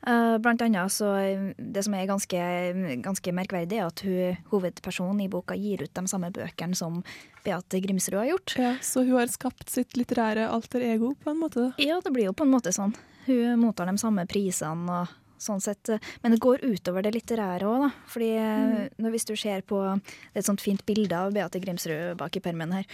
Blant 0.00 0.62
annet 0.64 0.88
så 0.88 1.10
Det 1.58 1.82
som 1.84 1.92
er 1.92 2.06
ganske, 2.08 3.02
ganske 3.04 3.32
merkverdig, 3.36 3.76
er 3.76 3.86
at 3.86 4.00
hun, 4.00 4.36
hovedpersonen 4.50 5.20
i 5.20 5.28
boka 5.28 5.54
gir 5.54 5.82
ut 5.82 5.92
de 5.92 6.06
samme 6.08 6.30
bøkene 6.32 6.74
som 6.74 7.02
Beate 7.44 7.82
Grimsrud 7.84 8.16
har 8.16 8.30
gjort. 8.30 8.54
Ja, 8.56 8.72
Så 8.80 9.04
hun 9.04 9.18
har 9.18 9.26
skapt 9.28 9.68
sitt 9.68 9.92
litterære 10.00 10.48
alter 10.48 10.80
ego, 10.80 11.14
på 11.22 11.30
en 11.30 11.36
måte? 11.42 11.74
Ja, 11.76 12.00
det 12.00 12.14
blir 12.14 12.24
jo 12.30 12.32
på 12.32 12.44
en 12.48 12.50
måte 12.50 12.72
sånn. 12.72 12.94
Hun 13.26 13.60
mottar 13.60 13.86
de 13.92 13.98
samme 13.98 14.24
prisene 14.26 14.88
og 15.02 15.08
sånn 15.42 15.62
sett. 15.64 15.88
eh, 15.88 16.02
Men 16.22 16.34
det 16.34 16.42
går 16.42 16.64
utover 16.64 17.04
det 17.06 17.14
litterære 17.16 17.68
òg, 17.68 17.86
da. 17.86 17.90
Fordi 18.10 18.30
mm. 18.36 19.00
når, 19.00 19.14
hvis 19.16 19.28
du 19.28 19.34
ser 19.36 19.64
på 19.66 19.80
Det 19.80 20.36
er 20.36 20.44
et 20.44 20.48
sånt 20.48 20.62
fint 20.62 20.84
bilde 20.86 21.16
av 21.16 21.32
Beate 21.34 21.60
Grimsrud 21.62 22.16
bak 22.20 22.36
i 22.36 22.44
permen 22.44 22.72
her. 22.78 22.86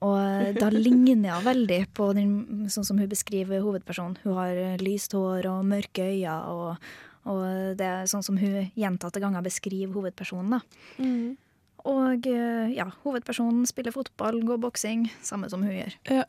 Og 0.00 0.16
eh, 0.16 0.54
da 0.56 0.70
ligner 0.86 1.36
hun 1.36 1.46
veldig 1.46 1.82
på 1.96 2.10
den, 2.16 2.32
sånn 2.72 2.86
som 2.88 3.00
hun 3.00 3.10
beskriver 3.10 3.62
hovedpersonen. 3.64 4.18
Hun 4.24 4.38
har 4.38 4.56
eh, 4.56 4.80
lyst 4.82 5.14
hår 5.16 5.48
og 5.50 5.68
mørke 5.68 6.08
øyne, 6.08 6.38
og, 6.50 6.90
og 7.28 7.44
det 7.78 7.86
er 7.86 8.10
sånn 8.10 8.24
som 8.24 8.40
hun 8.40 8.72
gjentatte 8.78 9.22
ganger 9.22 9.44
beskriver 9.44 9.94
hovedpersonen. 9.98 10.58
da. 10.58 11.04
Mm. 11.04 11.38
Og 11.88 12.26
eh, 12.28 12.72
ja, 12.76 12.88
hovedpersonen 13.04 13.64
spiller 13.68 13.94
fotball, 13.94 14.42
går 14.44 14.60
boksing, 14.60 15.06
samme 15.24 15.48
som 15.52 15.64
hun 15.64 15.76
gjør. 15.78 15.96
Ja. 16.12 16.26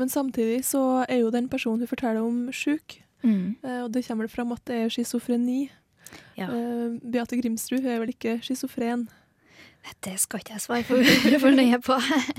Men 0.00 0.12
samtidig 0.12 0.62
så 0.68 1.04
er 1.04 1.20
jo 1.20 1.32
den 1.34 1.50
personen 1.52 1.84
hun 1.84 1.90
forteller 1.90 2.24
om, 2.24 2.46
sjuk. 2.54 3.00
Mm. 3.24 3.56
Eh, 3.64 3.82
Og 3.84 3.92
det 3.92 4.04
kommer 4.06 4.26
det 4.26 4.32
fram 4.34 4.52
at 4.52 4.64
det 4.68 4.76
er 4.84 4.88
schizofreni. 4.92 5.70
Ja. 6.36 6.48
Eh, 6.52 6.98
Beate 7.02 7.38
Grimsrud 7.40 7.84
er 7.84 7.98
vel 8.02 8.12
ikke 8.14 8.38
schizofren, 8.42 9.08
Det 10.02 10.16
skal 10.18 10.40
ikke 10.42 10.52
jeg 10.56 10.60
svare 10.64 10.82
for, 10.82 10.98
for 11.40 11.54
nøye 11.54 11.78
på. 11.78 11.94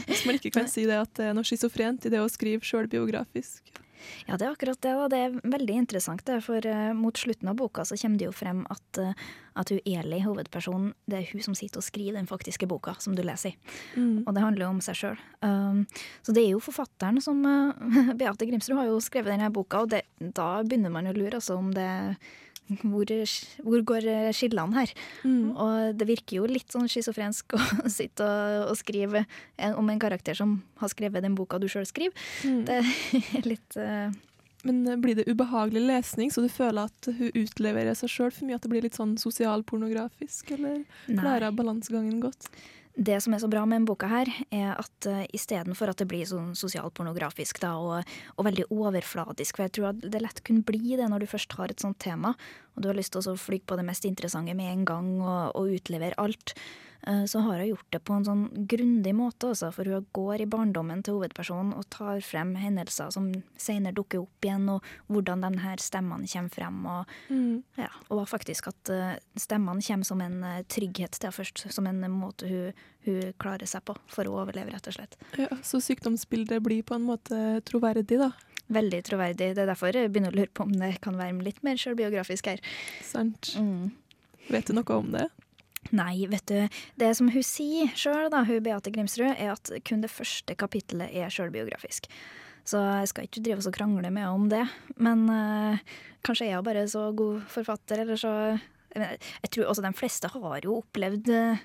hvis 0.08 0.26
man 0.28 0.36
ikke 0.36 0.52
kan 0.52 0.68
si 0.68 0.84
det 0.86 0.98
at 1.00 1.14
det 1.16 1.30
er 1.30 1.34
noe 1.38 1.48
schizofrent 1.48 2.04
i 2.06 2.10
det 2.12 2.20
å 2.20 2.28
skrive 2.28 2.60
sjølbiografisk. 2.68 3.64
Ja, 4.28 4.38
det 4.38 4.48
er 4.48 4.54
akkurat 4.54 4.82
det, 4.84 4.94
og 4.96 5.10
det 5.14 5.20
er 5.24 5.36
veldig 5.44 5.76
interessant, 5.84 6.24
det, 6.28 6.40
for 6.46 6.66
eh, 6.68 6.94
mot 6.98 7.18
slutten 7.18 7.52
av 7.52 7.58
boka 7.60 7.86
så 7.88 7.98
kommer 8.00 8.20
det 8.20 8.28
jo 8.28 8.36
frem 8.36 8.64
at, 8.74 9.02
eh, 9.02 9.28
at 9.60 9.74
hun 9.74 9.82
Eli, 9.86 10.22
hovedpersonen, 10.26 10.94
det 11.10 11.20
er 11.20 11.30
hun 11.32 11.46
som 11.46 11.58
sitter 11.58 11.82
og 11.82 11.88
skriver 11.88 12.20
den 12.20 12.30
faktiske 12.30 12.70
boka 12.70 12.96
som 13.04 13.16
du 13.18 13.24
leser 13.26 13.54
i. 13.54 13.74
Mm. 13.96 14.26
Og 14.26 14.34
det 14.36 14.44
handler 14.44 14.68
jo 14.68 14.72
om 14.76 14.82
seg 14.84 15.00
sjøl. 15.00 15.22
Um, 15.46 15.86
så 16.26 16.36
det 16.36 16.44
er 16.46 16.52
jo 16.56 16.64
forfatteren 16.64 17.22
som 17.24 17.44
eh, 17.48 18.12
Beate 18.20 18.50
Grimsrud 18.50 18.78
har 18.80 18.92
jo 18.92 19.00
skrevet 19.04 19.34
denne 19.36 19.52
boka, 19.54 19.86
og 19.86 19.94
det, 19.96 20.04
da 20.20 20.58
begynner 20.64 20.94
man 20.94 21.10
å 21.10 21.16
lure 21.18 21.40
altså, 21.42 21.60
om 21.60 21.72
det 21.76 21.90
hvor, 22.84 23.12
hvor 23.64 23.84
går 23.94 24.08
skillene 24.36 24.80
her? 24.82 24.94
Mm. 25.24 25.52
Og 25.56 25.98
det 25.98 26.08
virker 26.10 26.42
jo 26.42 26.48
litt 26.52 26.74
sånn 26.74 26.90
schizofrensk 26.92 27.58
å 27.58 27.62
sitte 28.00 28.28
og, 28.28 28.72
og 28.74 28.80
skrive 28.80 29.26
om 29.78 29.92
en 29.92 30.02
karakter 30.02 30.38
som 30.38 30.60
har 30.82 30.92
skrevet 30.94 31.26
den 31.26 31.38
boka 31.38 31.60
du 31.62 31.70
sjøl 31.72 31.88
skriver. 31.88 32.28
Mm. 32.44 32.64
Det 32.68 32.82
er 32.82 33.52
litt 33.56 33.80
uh... 33.82 34.08
Men 34.68 34.88
eh, 34.88 34.98
blir 35.00 35.16
det 35.16 35.28
ubehagelig 35.30 35.84
lesning, 35.86 36.32
så 36.34 36.42
du 36.44 36.50
føler 36.52 36.90
at 36.90 37.10
hun 37.20 37.30
utleverer 37.38 37.96
seg 37.98 38.12
sjøl 38.12 38.34
for 38.34 38.48
mye? 38.48 38.58
At 38.58 38.66
det 38.66 38.72
blir 38.74 38.86
litt 38.86 38.98
sånn 38.98 39.16
sosialpornografisk, 39.22 40.52
eller 40.58 40.82
klarer 41.06 41.48
Nei. 41.48 41.58
balansegangen 41.60 42.20
godt? 42.24 42.50
Det 42.98 43.20
som 43.22 43.36
er 43.36 43.42
så 43.44 43.50
bra 43.50 43.62
med 43.66 43.78
denne 43.78 43.90
boka, 43.92 44.08
her, 44.10 44.30
er 44.50 44.72
at 44.74 45.06
uh, 45.06 45.20
istedenfor 45.36 45.92
at 45.92 46.00
det 46.02 46.08
blir 46.10 46.26
sånn 46.26 46.56
sosialpornografisk 46.58 47.60
da, 47.62 47.76
og, 47.78 48.16
og, 48.34 48.46
veldig 48.48 48.66
overfladisk, 48.74 49.60
for 49.60 49.68
jeg 49.68 49.76
tror 49.78 49.92
at 49.92 50.02
det 50.02 50.22
lett 50.24 50.42
kunne 50.48 50.66
bli 50.66 50.98
det 50.98 51.06
når 51.12 51.22
du 51.22 51.30
først 51.30 51.54
har 51.60 51.70
et 51.70 51.84
sånt 51.84 52.00
tema, 52.02 52.34
og 52.74 52.82
du 52.82 52.90
har 52.90 52.98
lyst 52.98 53.14
til 53.14 53.22
å 53.22 53.38
fly 53.38 53.62
på 53.62 53.78
det 53.78 53.86
mest 53.86 54.08
interessante 54.10 54.58
med 54.58 54.72
en 54.72 54.88
gang 54.90 55.12
og, 55.22 55.54
og 55.60 55.78
utlevere 55.78 56.18
alt, 56.24 56.56
så 57.30 57.40
har 57.46 57.62
hun 57.62 57.70
gjort 57.70 57.86
det 57.94 58.00
på 58.04 58.16
en 58.18 58.26
sånn 58.26 58.42
grundig 58.68 59.14
måte, 59.16 59.52
også, 59.54 59.70
for 59.72 59.88
hun 59.88 60.08
går 60.18 60.42
i 60.44 60.48
barndommen 60.50 61.04
til 61.06 61.16
hovedpersonen 61.18 61.74
og 61.78 61.86
tar 61.94 62.20
frem 62.26 62.56
hendelser 62.60 63.12
som 63.14 63.30
senere 63.56 63.96
dukker 63.96 64.24
opp 64.26 64.48
igjen, 64.48 64.66
og 64.74 64.84
hvordan 65.08 65.46
de 65.46 65.52
her 65.64 65.80
stemmene 65.84 66.28
kommer 66.28 66.50
frem, 66.54 66.82
og, 66.86 67.14
Mm. 67.30 67.64
ja, 67.78 67.90
og 68.10 68.28
faktisk 68.28 68.68
at 68.68 68.90
uh, 68.92 69.16
stemmene 69.40 69.82
kommer 69.84 70.06
som 70.06 70.22
en 70.22 70.44
uh, 70.44 70.62
trygghet 70.68 71.12
til 71.20 71.28
henne 71.30 71.38
først, 71.38 71.64
som 71.72 71.88
en 71.88 72.02
måte 72.12 72.48
hun, 72.50 72.74
hun 73.06 73.34
klarer 73.40 73.68
seg 73.68 73.84
på 73.88 73.96
for 74.08 74.28
å 74.28 74.42
overleve, 74.42 74.74
rett 74.74 74.88
og 74.88 74.98
slett. 74.98 75.16
Ja, 75.38 75.48
så 75.64 75.80
sykdomsbildet 75.84 76.62
blir 76.64 76.84
på 76.84 76.96
en 76.96 77.08
måte 77.08 77.62
troverdig, 77.68 78.20
da. 78.20 78.32
Veldig 78.68 79.04
troverdig. 79.08 79.54
Det 79.56 79.64
er 79.64 79.70
derfor 79.70 79.96
jeg 79.96 80.12
begynner 80.12 80.34
å 80.34 80.42
lure 80.42 80.52
på 80.52 80.66
om 80.68 80.74
det 80.76 80.98
kan 81.02 81.16
være 81.16 81.40
litt 81.46 81.62
mer 81.64 81.80
selvbiografisk 81.80 82.50
her. 82.52 82.60
Sant. 83.06 83.54
Mm. 83.56 83.94
Vet 84.52 84.68
du 84.68 84.74
noe 84.76 84.98
om 84.98 85.12
det? 85.14 85.30
Nei, 85.96 86.26
vet 86.28 86.46
du. 86.50 86.80
Det 87.00 87.14
som 87.16 87.30
hun 87.32 87.46
sier 87.46 87.94
sjøl, 87.96 88.32
hun 88.34 88.64
Beate 88.66 88.92
Grimsrud, 88.92 89.34
er 89.36 89.54
at 89.54 89.72
kun 89.88 90.04
det 90.04 90.12
første 90.12 90.56
kapittelet 90.60 91.14
er 91.16 91.32
sjølbiografisk. 91.34 92.10
Så 92.68 92.82
jeg 92.82 93.12
skal 93.14 93.28
ikke 93.28 93.44
drive 93.46 93.62
oss 93.62 93.70
og 93.70 93.78
krangle 93.78 94.10
med 94.12 94.26
henne 94.26 94.36
om 94.36 94.50
det. 94.52 94.66
Men 95.00 95.24
øh, 95.32 95.80
kanskje 96.28 96.50
er 96.50 96.60
hun 96.60 96.68
bare 96.68 96.88
så 96.92 97.08
god 97.16 97.46
forfatter, 97.52 98.04
eller 98.04 98.20
så 98.20 98.34
Jeg, 98.98 99.20
jeg 99.44 99.50
tror 99.52 99.68
også 99.70 99.84
de 99.84 99.94
fleste 99.94 100.30
har 100.32 100.62
jo 100.64 100.78
opplevd 100.80 101.28
eh, 101.30 101.60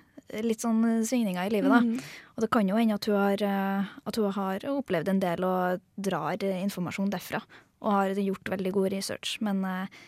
litt 0.45 0.63
sånn 0.65 0.83
svingninger 1.07 1.49
i 1.49 1.53
livet, 1.53 1.71
da. 1.71 1.81
Mm. 1.81 2.01
Og 2.35 2.45
det 2.45 2.49
kan 2.53 2.69
jo 2.69 2.77
hende 2.77 2.97
at 2.99 3.07
hun 3.09 3.17
har, 3.17 3.45
eh, 3.47 3.93
at 4.05 4.19
hun 4.19 4.35
har 4.37 4.67
opplevd 4.73 5.13
en 5.13 5.23
del 5.23 5.47
og 5.47 5.85
drar 5.97 6.45
eh, 6.45 6.63
informasjon 6.67 7.13
derfra. 7.13 7.43
Og 7.83 7.93
har 7.93 8.21
gjort 8.21 8.53
veldig 8.53 8.73
god 8.75 8.93
research. 8.95 9.39
Men 9.41 9.65
eh, 9.65 10.03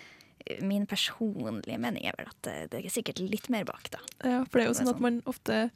min 0.61 0.87
personlige 0.87 1.79
mening 1.81 2.07
er 2.09 2.17
vel 2.19 2.29
at 2.31 2.41
det, 2.47 2.57
det 2.73 2.83
er 2.83 2.93
sikkert 2.93 3.23
litt 3.25 3.49
mer 3.53 3.67
bak, 3.69 3.89
da. 3.95 4.03
Ja, 4.21 4.43
for 4.45 4.59
det 4.59 4.67
er 4.67 4.71
jo 4.71 4.79
sånn 4.81 4.93
at 4.93 5.03
man 5.03 5.23
ofte 5.31 5.69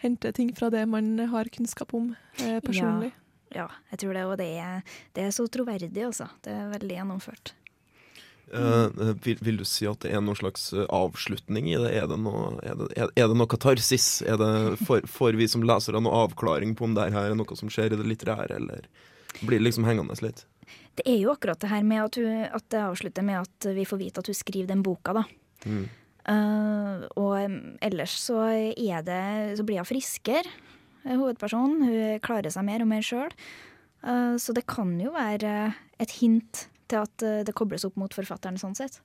henter 0.00 0.34
ting 0.36 0.52
fra 0.56 0.70
det 0.72 0.86
man 0.88 1.14
har 1.32 1.48
kunnskap 1.52 1.94
om 1.96 2.12
eh, 2.40 2.58
personlig. 2.64 3.12
Ja, 3.54 3.66
jeg 3.90 4.04
tror 4.04 4.14
det, 4.14 4.26
og 4.28 4.36
det 4.38 4.50
er, 4.62 4.84
det 5.16 5.26
er 5.26 5.32
så 5.34 5.46
troverdig, 5.50 6.04
altså. 6.06 6.28
Det 6.44 6.52
er 6.54 6.70
veldig 6.70 7.00
gjennomført. 7.00 7.54
Uh, 8.50 9.14
vil, 9.22 9.38
vil 9.46 9.60
du 9.60 9.64
si 9.68 9.86
at 9.86 10.00
det 10.02 10.10
er 10.10 10.22
noen 10.24 10.38
slags 10.38 10.72
eh, 10.74 10.86
avslutning 10.90 11.68
i 11.70 11.76
det? 11.78 11.92
Er 12.00 12.08
det 12.10 12.18
noe, 12.18 12.56
er 12.66 12.78
det, 12.80 12.88
er, 12.98 13.28
det 13.30 13.36
noe 13.38 13.50
katarsis? 13.50 14.08
Er 14.26 14.40
det, 14.40 14.50
får, 14.86 15.04
for 15.10 15.38
vi 15.38 15.46
som 15.50 15.62
lesere 15.66 16.02
noe 16.02 16.24
avklaring 16.26 16.74
på 16.78 16.88
om 16.88 16.96
det 16.98 17.12
her 17.14 17.30
er 17.30 17.38
noe 17.38 17.58
som 17.58 17.70
skjer 17.70 17.94
i 17.94 18.00
det 18.00 18.08
litterære, 18.10 18.58
eller 18.58 18.88
blir 19.40 19.60
det 19.60 19.68
liksom 19.68 19.86
hengende 19.86 20.18
litt? 20.24 20.42
Det 20.98 21.06
er 21.08 21.20
jo 21.22 21.32
akkurat 21.32 21.60
det 21.62 21.70
her 21.70 21.86
med 21.86 22.02
at, 22.04 22.18
hun, 22.20 22.44
at 22.50 22.66
det 22.72 22.82
avslutter 22.82 23.24
med 23.26 23.40
at 23.42 23.70
vi 23.76 23.86
får 23.88 24.00
vite 24.00 24.22
at 24.22 24.30
hun 24.30 24.36
skriver 24.36 24.70
den 24.72 24.84
boka, 24.86 25.14
da. 25.16 25.24
Mm. 25.64 25.86
Uh, 26.20 27.06
og 27.16 27.54
ellers 27.82 28.12
så 28.20 28.42
er 28.52 29.04
det 29.06 29.22
Så 29.56 29.64
blir 29.66 29.80
hun 29.80 29.88
friskere, 29.88 30.44
eh, 31.04 31.16
hovedpersonen. 31.16 31.86
Hun 31.88 32.20
klarer 32.24 32.52
seg 32.52 32.66
mer 32.68 32.84
og 32.84 32.90
mer 32.92 33.04
sjøl. 33.04 33.32
så 34.40 34.54
det 34.56 34.64
kan 34.64 34.94
jo 35.00 35.10
være 35.12 35.74
et 36.00 36.12
hint 36.20 36.68
til 36.90 37.04
at 37.04 37.24
eh, 37.26 37.42
det 37.46 37.56
kobles 37.56 37.86
opp 37.88 37.98
mot 38.00 38.14
forfatteren, 38.14 38.58
sånn 38.60 38.76
sett. 38.78 39.00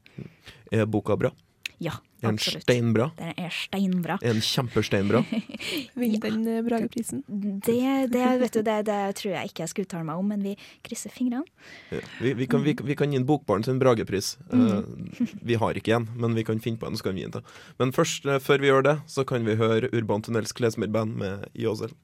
Er 0.74 0.88
boka 0.90 1.18
bra? 1.20 1.32
Ja, 1.78 1.92
absolutt. 2.22 2.56
En 2.56 2.62
steinbra? 2.62 3.10
Den 3.18 3.34
er 3.38 3.50
steinbra. 3.54 4.18
Den 4.22 4.42
kjempesteinbra? 4.42 5.22
Vinner 6.00 6.22
den 6.24 6.48
eh, 6.48 6.62
Brageprisen. 6.66 7.24
Det, 7.28 8.08
det, 8.14 8.26
vet 8.42 8.56
du, 8.56 8.62
det, 8.66 8.78
det 8.88 9.00
tror 9.20 9.34
jeg 9.34 9.52
ikke 9.52 9.66
jeg 9.66 9.74
skal 9.74 9.88
uttale 9.88 10.08
meg 10.08 10.22
om, 10.22 10.32
men 10.32 10.46
vi 10.46 10.56
krysser 10.86 11.14
fingrene. 11.14 11.44
Ja. 11.92 12.02
Vi, 12.22 12.34
vi, 12.40 12.48
kan, 12.52 12.64
vi, 12.66 12.76
vi 12.80 12.98
kan 12.98 13.12
gi 13.12 13.20
en 13.20 13.28
Bokbarn 13.28 13.68
sin 13.68 13.82
Bragepris. 13.82 14.36
Mm. 14.54 14.66
Eh, 14.66 15.36
vi 15.44 15.60
har 15.62 15.78
ikke 15.78 16.00
en, 16.00 16.10
men 16.16 16.38
vi 16.38 16.48
kan 16.48 16.64
finne 16.64 16.82
på 16.82 16.90
en, 16.90 16.98
så 16.98 17.10
kan 17.10 17.18
vi 17.18 17.26
gi 17.26 17.30
den 17.30 17.40
til. 17.40 17.62
Men 17.82 17.94
først, 17.96 18.28
eh, 18.30 18.42
før 18.44 18.64
vi 18.64 18.72
gjør 18.72 18.88
det, 18.88 18.98
så 19.12 19.28
kan 19.28 19.48
vi 19.48 19.60
høre 19.60 19.92
Urban 19.92 20.26
Tunnels 20.26 20.56
klesmerband 20.56 21.20
med 21.20 21.48
Jåsel. 21.54 21.96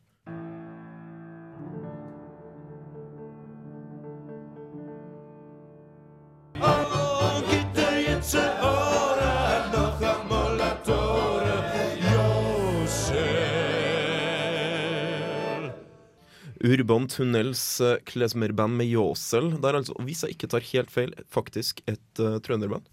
Urban 16.72 17.08
Tunnels 17.08 17.82
eh, 17.82 17.98
klesmerband 18.08 18.78
med 18.80 18.88
Jåsel. 18.88 19.50
Det 19.60 19.68
er 19.68 19.78
altså, 19.82 19.96
hvis 20.06 20.24
jeg 20.24 20.38
ikke 20.38 20.48
tar 20.54 20.64
helt 20.70 20.94
feil, 20.94 21.12
faktisk 21.32 21.82
et 21.90 22.22
uh, 22.22 22.38
trønderband. 22.44 22.86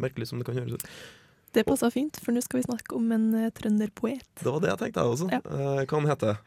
Merkelig 0.00 0.30
som 0.30 0.40
det 0.40 0.46
kan 0.48 0.56
høres 0.56 0.78
ut. 0.78 0.86
Det 1.56 1.64
passer 1.68 1.92
fint, 1.92 2.16
for 2.22 2.32
nå 2.32 2.40
skal 2.44 2.60
vi 2.60 2.66
snakke 2.68 2.96
om 2.96 3.10
en 3.12 3.26
uh, 3.36 3.50
trønderpoet. 3.56 4.24
Det 4.40 4.48
var 4.48 4.64
det 4.64 4.72
jeg 4.72 4.80
tenkte, 4.84 5.04
jeg 5.04 5.16
også. 5.16 5.28
Ja. 5.34 5.42
Uh, 5.44 5.82
hva 5.82 6.00
han 6.00 6.08
heter 6.08 6.40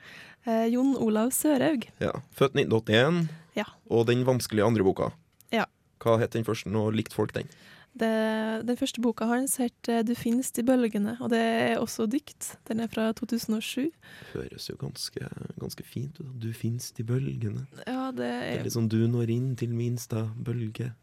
uh, 0.47 0.65
Jon 0.73 0.95
Olav 0.97 1.33
Sørhaug. 1.37 1.85
Ja. 2.01 2.15
Født 2.39 2.57
1981. 2.57 3.27
Ja. 3.59 3.67
Og 3.93 4.07
den 4.09 4.25
vanskelige 4.25 4.65
andre 4.65 4.87
boka. 4.87 5.11
Ja. 5.53 5.67
Hva 6.01 6.17
het 6.23 6.33
den 6.33 6.47
første, 6.47 6.71
og 6.73 6.97
likte 6.97 7.17
folk 7.17 7.35
den? 7.37 7.51
Det, 7.97 8.65
den 8.67 8.77
første 8.77 9.01
boka 9.01 9.25
hans 9.25 9.57
het 9.57 9.89
eh, 9.89 10.03
'Du 10.03 10.13
finnes 10.15 10.51
i 10.57 10.61
bølgene', 10.63 11.17
og 11.19 11.29
det 11.33 11.39
er 11.41 11.79
også 11.79 12.05
dikt. 12.07 12.57
Den 12.67 12.79
er 12.79 12.87
fra 12.87 13.11
2007. 13.13 13.91
Høres 14.33 14.69
jo 14.69 14.75
ganske, 14.79 15.27
ganske 15.59 15.83
fint 15.83 16.19
ut. 16.19 16.27
Du 16.39 16.53
finnes 16.53 16.93
i 16.99 17.03
bølgene. 17.03 17.65
Ja, 17.87 18.11
det 18.11 18.25
er... 18.25 18.39
Det 18.39 18.49
er 18.49 18.55
litt 18.57 18.63
liksom 18.69 18.89
du 18.89 19.07
når 19.07 19.29
inn 19.29 19.55
til 19.55 19.69
minsta 19.73 20.29
bølge. 20.37 20.93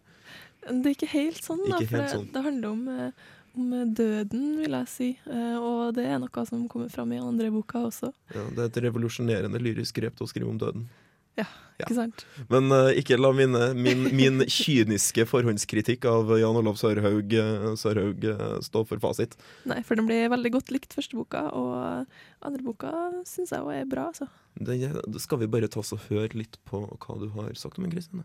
det 0.70 0.86
er 0.86 0.94
ikke 0.94 1.10
helt 1.12 1.42
sånn, 1.44 1.60
da. 1.68 1.76
For 1.78 1.96
helt 1.96 2.02
det, 2.06 2.10
sånn. 2.14 2.30
det 2.32 2.42
handler 2.42 2.68
om, 2.70 2.88
eh, 2.88 3.10
om 3.56 3.94
døden, 3.94 4.46
vil 4.62 4.70
jeg 4.78 4.88
si. 4.88 5.18
Eh, 5.26 5.56
Og 5.58 5.94
det 5.94 6.06
er 6.06 6.18
noe 6.18 6.46
som 6.46 6.68
kommer 6.68 6.88
fram 6.88 7.12
i 7.12 7.18
andre 7.18 7.50
boka 7.50 7.78
også. 7.90 8.12
Ja, 8.34 8.46
det 8.54 8.58
er 8.58 8.64
et 8.70 8.82
revolusjonerende 8.84 9.58
lyrisk 9.60 9.94
grep 9.96 10.16
å 10.20 10.26
skrive 10.28 10.48
om 10.48 10.58
døden. 10.58 10.88
Ja. 11.36 11.46
Ikke 11.76 11.92
sant? 11.92 12.22
Men 12.48 12.72
uh, 12.72 12.88
ikke 12.96 13.18
la 13.20 13.30
mine, 13.36 13.66
min, 13.76 14.06
min 14.16 14.44
kyniske 14.48 15.26
forhåndskritikk 15.28 16.06
av 16.08 16.32
Jan 16.40 16.56
Olav 16.56 16.78
Sørhaug, 16.80 17.34
eh, 17.36 17.66
Sørhaug 17.76 18.24
eh, 18.24 18.44
stå 18.64 18.82
for 18.88 19.02
fasit. 19.02 19.36
Nei, 19.68 19.82
for 19.84 20.00
den 20.00 20.08
ble 20.08 20.22
veldig 20.32 20.54
godt 20.54 20.72
likt, 20.72 20.96
første 20.96 21.18
boka, 21.18 21.44
og 21.52 22.48
andre 22.48 22.64
boka 22.64 22.94
syns 23.28 23.52
jeg 23.52 23.60
også 23.60 23.76
er 23.76 23.90
bra, 23.92 24.08
altså. 24.14 24.30
Det, 24.56 24.78
det 24.88 25.20
skal 25.20 25.42
vi 25.42 25.50
bare 25.52 25.68
ta 25.68 25.82
oss 25.82 25.92
og 25.92 26.06
høre 26.08 26.32
litt 26.40 26.56
på 26.64 26.86
hva 26.88 27.20
du 27.20 27.28
har 27.36 27.52
sagt 27.60 27.76
om 27.76 27.84
den, 27.84 27.92
Kristine. 27.92 28.24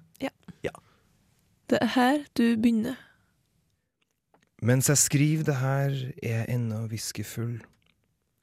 Det 1.71 1.79
er 1.79 1.91
her 1.95 2.23
du 2.35 2.45
begynner. 2.59 2.99
Mens 4.63 4.89
jeg 4.91 4.99
skriver 4.99 5.45
det 5.47 5.59
her, 5.59 5.93
er 6.21 6.33
jeg 6.41 6.49
ennå 6.55 6.83
whiskyfull. 6.91 7.61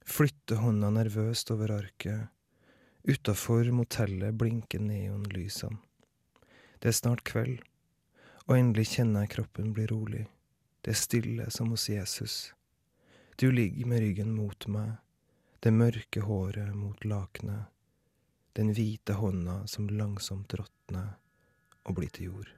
Flytter 0.08 0.62
hånda 0.62 0.88
nervøst 0.90 1.52
over 1.52 1.76
arket. 1.76 2.28
Utafor 3.02 3.70
motellet 3.72 4.34
blinker 4.34 4.80
neonlysene. 4.80 5.78
Det 6.78 6.88
er 6.88 6.94
snart 6.94 7.24
kveld, 7.26 7.58
og 8.46 8.56
endelig 8.56 8.92
kjenner 8.94 9.24
jeg 9.24 9.34
kroppen 9.36 9.72
bli 9.74 9.86
rolig. 9.90 10.26
Det 10.82 10.94
er 10.94 10.98
stille 10.98 11.48
som 11.50 11.72
hos 11.74 11.88
Jesus. 11.90 12.36
Du 13.38 13.50
ligger 13.50 13.86
med 13.86 14.00
ryggen 14.02 14.30
mot 14.34 14.66
meg, 14.70 14.92
det 15.60 15.74
mørke 15.74 16.22
håret 16.22 16.74
mot 16.74 17.04
lakenet, 17.04 17.66
den 18.54 18.70
hvite 18.74 19.18
hånda 19.18 19.60
som 19.70 19.90
langsomt 19.90 20.54
råtner 20.54 21.16
og 21.86 21.98
blir 21.98 22.10
til 22.14 22.32
jord. 22.32 22.48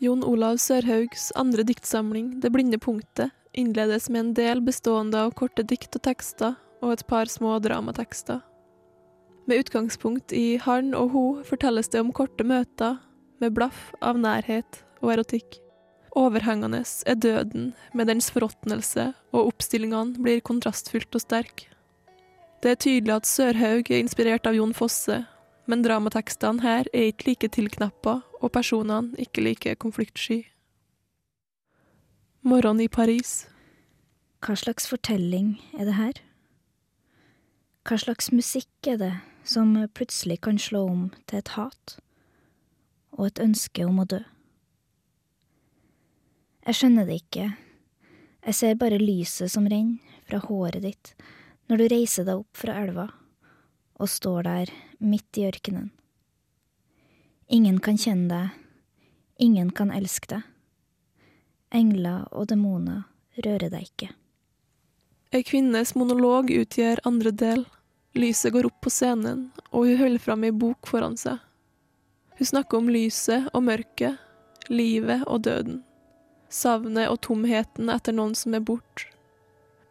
Jon 0.00 0.24
Olav 0.24 0.58
Sørhaugs 0.60 1.30
andre 1.36 1.64
diktsamling, 1.64 2.40
Det 2.40 2.52
blinde 2.52 2.78
punktet, 2.78 3.32
innledes 3.52 4.10
med 4.10 4.20
en 4.20 4.34
del 4.34 4.60
bestående 4.60 5.16
av 5.16 5.32
korte 5.32 5.62
dikt 5.64 5.96
og 5.96 6.02
tekster, 6.04 6.56
og 6.82 6.92
et 6.92 7.04
par 7.08 7.30
små 7.30 7.58
dramatekster. 7.62 8.42
Med 9.46 9.62
utgangspunkt 9.62 10.32
i 10.34 10.56
Han 10.64 10.94
og 10.98 11.12
Ho 11.14 11.26
fortelles 11.46 11.88
det 11.92 12.02
om 12.02 12.12
korte 12.12 12.44
møter, 12.44 12.98
med 13.38 13.54
blaff 13.54 13.92
av 14.02 14.18
nærhet 14.18 14.82
og 15.02 15.12
erotikk. 15.14 15.60
Overhengende 16.16 16.80
er 17.06 17.14
døden, 17.20 17.74
med 17.94 18.08
dens 18.08 18.30
forråtnelse, 18.32 19.10
og 19.36 19.52
oppstillingene 19.52 20.16
blir 20.18 20.40
kontrastfylt 20.40 21.14
og 21.14 21.22
sterk. 21.22 21.66
Det 22.64 22.72
er 22.72 22.80
tydelig 22.80 23.12
at 23.14 23.28
Sørhaug 23.28 23.90
er 23.90 24.00
inspirert 24.00 24.48
av 24.48 24.56
Jon 24.56 24.72
Fosse, 24.74 25.26
men 25.68 25.84
dramatekstene 25.84 26.64
her 26.64 26.88
er 26.94 27.10
ikke 27.12 27.28
like 27.30 27.50
tilknappa, 27.52 28.20
og 28.40 28.52
personene 28.54 29.14
ikke 29.20 29.44
like 29.44 29.76
konfliktsky. 29.82 30.46
Morgen 32.42 32.80
i 32.80 32.88
Paris. 32.88 33.44
Hva 34.40 34.56
slags 34.56 34.88
fortelling 34.88 35.56
er 35.74 35.88
det 35.88 35.98
her? 35.98 36.25
Hva 37.86 37.94
slags 38.02 38.32
musikk 38.34 38.88
er 38.90 38.96
det 38.98 39.12
som 39.46 39.76
plutselig 39.94 40.40
kan 40.42 40.56
slå 40.58 40.80
om 40.90 41.02
til 41.30 41.38
et 41.38 41.52
hat 41.54 41.92
og 43.14 43.28
et 43.28 43.40
ønske 43.44 43.84
om 43.86 44.00
å 44.02 44.06
dø? 44.10 44.18
Jeg 46.66 46.78
skjønner 46.80 47.06
det 47.06 47.20
ikke. 47.20 47.44
Jeg 48.42 48.58
ser 48.58 48.80
bare 48.80 48.98
lyset 48.98 49.52
som 49.54 49.68
renner 49.70 50.18
fra 50.26 50.40
håret 50.48 50.82
ditt 50.82 51.12
når 51.70 51.78
du 51.78 51.84
reiser 51.92 52.26
deg 52.26 52.42
opp 52.42 52.58
fra 52.58 52.74
elva 52.82 53.06
og 54.02 54.10
står 54.10 54.42
der 54.48 54.74
midt 54.98 55.38
i 55.38 55.46
ørkenen. 55.46 55.92
Ingen 57.46 57.78
kan 57.78 58.02
kjenne 58.02 58.26
deg, 58.32 58.58
ingen 59.46 59.70
kan 59.70 59.94
elske 59.94 60.32
deg. 60.34 60.42
Engler 61.70 62.26
og 62.34 62.50
demoner 62.50 63.06
rører 63.38 63.70
deg 63.70 63.86
ikke. 63.92 64.10
Ei 65.30 65.46
kvinnes 65.46 65.94
monolog 65.94 66.50
utgjør 66.50 67.06
andre 67.06 67.30
del. 67.30 67.66
Lyset 68.16 68.52
går 68.52 68.66
opp 68.70 68.78
på 68.80 68.90
scenen, 68.90 69.50
og 69.70 69.90
hun 69.90 69.98
holder 70.00 70.22
fram 70.24 70.44
ei 70.46 70.54
bok 70.54 70.88
foran 70.88 71.18
seg. 71.20 71.36
Hun 72.38 72.48
snakker 72.48 72.80
om 72.80 72.88
lyset 72.88 73.50
og 73.52 73.66
mørket, 73.68 74.16
livet 74.72 75.26
og 75.26 75.42
døden. 75.44 75.82
Savnet 76.48 77.10
og 77.10 77.20
tomheten 77.26 77.90
etter 77.92 78.16
noen 78.16 78.32
som 78.38 78.56
er 78.56 78.64
borte. 78.64 79.10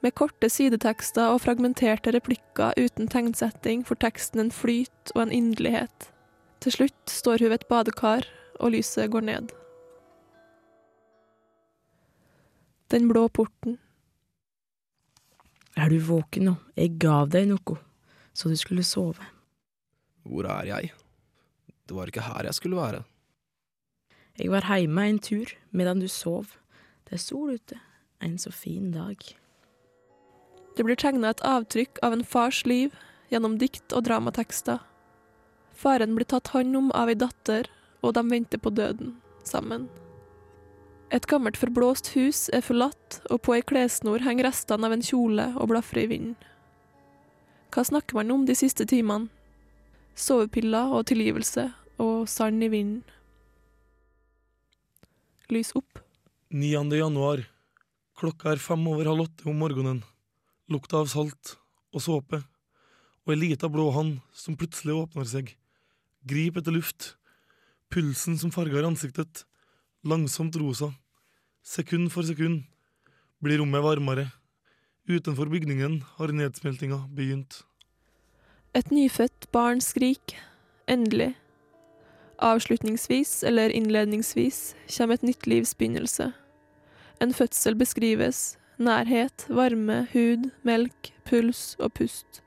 Med 0.01 0.13
korte 0.17 0.49
sidetekster 0.49 1.33
og 1.33 1.41
fragmenterte 1.41 2.11
replikker 2.13 2.73
uten 2.77 3.09
tegnsetting 3.09 3.85
får 3.85 4.01
teksten 4.03 4.43
en 4.43 4.51
flyt 4.53 5.13
og 5.15 5.23
en 5.23 5.33
inderlighet. 5.33 6.09
Til 6.61 6.75
slutt 6.75 7.09
står 7.09 7.41
hun 7.41 7.49
ved 7.49 7.61
et 7.61 7.69
badekar, 7.69 8.27
og 8.59 8.73
lyset 8.73 9.09
går 9.13 9.25
ned. 9.25 9.53
Den 12.93 13.09
blå 13.09 13.27
porten. 13.29 13.79
Er 15.75 15.89
du 15.89 15.97
våken 15.99 16.49
nå? 16.49 16.55
Jeg 16.77 16.95
gav 17.01 17.33
deg 17.33 17.49
noe, 17.49 17.79
så 18.35 18.51
du 18.51 18.57
skulle 18.59 18.83
sove. 18.83 19.23
Hvor 20.27 20.47
er 20.51 20.67
jeg? 20.67 20.91
Det 21.87 21.95
var 21.95 22.09
ikke 22.11 22.25
her 22.25 22.49
jeg 22.49 22.57
skulle 22.57 22.77
være. 22.77 23.03
Jeg 24.35 24.51
var 24.51 24.67
heime 24.67 25.07
en 25.07 25.19
tur 25.19 25.53
medan 25.71 26.01
du 26.03 26.07
sov. 26.11 26.57
Det 27.07 27.15
er 27.15 27.23
sol 27.23 27.55
ute. 27.55 27.79
En 28.21 28.37
så 28.37 28.51
fin 28.51 28.91
dag. 28.91 29.17
Det 30.75 30.83
blir 30.83 30.99
tegna 30.99 31.31
et 31.31 31.43
avtrykk 31.45 32.01
av 32.03 32.15
en 32.15 32.25
fars 32.25 32.65
liv 32.67 32.95
gjennom 33.31 33.55
dikt 33.61 33.93
og 33.95 34.03
dramatekster. 34.09 34.81
Faren 35.75 36.15
blir 36.15 36.27
tatt 36.27 36.51
hånd 36.55 36.75
om 36.75 36.89
av 36.95 37.11
ei 37.11 37.15
datter, 37.19 37.69
og 38.03 38.15
de 38.15 38.23
venter 38.27 38.59
på 38.59 38.73
døden 38.75 39.15
sammen. 39.47 39.87
Et 41.13 41.27
gammelt 41.29 41.57
forblåst 41.59 42.11
hus 42.15 42.47
er 42.55 42.65
forlatt, 42.65 43.21
og 43.29 43.43
på 43.45 43.55
ei 43.55 43.63
klessnor 43.63 44.23
henger 44.25 44.49
restene 44.49 44.87
av 44.87 44.95
en 44.95 45.05
kjole 45.05 45.51
og 45.55 45.69
blafrer 45.71 46.03
i 46.03 46.11
vinden. 46.11 46.35
Hva 47.75 47.83
snakker 47.83 48.15
man 48.15 48.29
om 48.31 48.43
de 48.47 48.53
siste 48.55 48.85
timene? 48.87 49.27
Sovepiller 50.15 50.93
og 50.95 51.09
tilgivelse 51.09 51.65
og 51.99 52.21
sand 52.31 52.63
i 52.63 52.69
vinden. 52.71 53.01
Lys 55.51 55.73
opp. 55.75 55.99
9. 56.55 56.71
januar. 56.95 57.41
Klokka 58.15 58.53
er 58.53 58.63
fem 58.63 58.85
over 58.87 59.09
halv 59.11 59.25
åtte 59.25 59.49
om 59.51 59.59
morgenen. 59.59 59.99
Lukta 60.71 61.01
av 61.01 61.11
salt 61.11 61.57
og 61.91 62.05
såpe, 62.05 62.39
og 63.27 63.35
ei 63.35 63.41
lita 63.41 63.67
blå 63.67 63.89
hand 63.91 64.23
som 64.31 64.55
plutselig 64.55 64.95
åpner 64.95 65.27
seg. 65.27 65.51
Grip 66.23 66.61
etter 66.61 66.71
luft. 66.71 67.17
Pulsen 67.91 68.39
som 68.39 68.55
farger 68.55 68.87
ansiktet. 68.87 69.43
Langsomt 70.07 70.55
rosa. 70.63 70.93
Sekund 71.59 72.07
for 72.15 72.23
sekund 72.23 72.63
blir 73.43 73.59
rommet 73.59 73.83
varmere. 73.83 74.29
Utenfor 75.07 75.45
bygningen 75.45 75.99
har 76.17 76.31
nedsmeltinga 76.33 77.03
begynt. 77.13 77.59
Et 78.73 78.89
nyfødt 78.91 79.51
barn 79.53 79.81
skrik. 79.81 80.33
Endelig. 80.89 81.35
Avslutningsvis, 82.41 83.43
eller 83.43 83.69
innledningsvis, 83.69 84.75
kommer 84.97 85.13
et 85.13 85.23
nytt 85.23 85.45
livs 85.47 85.75
begynnelse. 85.77 86.31
En 87.21 87.33
fødsel 87.33 87.77
beskrives. 87.77 88.57
Nærhet, 88.77 89.45
varme, 89.47 90.07
hud, 90.11 90.49
melk, 90.63 91.13
puls 91.29 91.75
og 91.79 91.93
pust. 91.93 92.41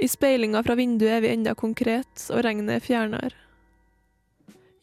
I 0.00 0.08
speilinga 0.08 0.62
fra 0.64 0.78
vinduet 0.78 1.18
er 1.18 1.26
vi 1.26 1.34
enda 1.34 1.52
konkret, 1.58 2.30
og 2.30 2.46
regnet 2.46 2.78
er 2.78 2.86
fjernere. 2.86 3.34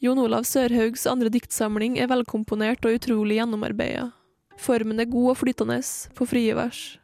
Jon 0.03 0.19
Olav 0.21 0.43
Sørhaugs 0.45 1.07
andre 1.09 1.31
diktsamling 1.33 1.97
er 1.97 2.11
velkomponert 2.11 2.85
og 2.85 2.99
utrolig 2.99 3.39
gjennomarbeida. 3.39 4.11
Formen 4.57 4.99
er 4.99 5.09
god 5.09 5.33
og 5.33 5.37
flytende, 5.41 5.81
på 6.17 6.25
frie 6.29 6.55
vers. 6.57 6.97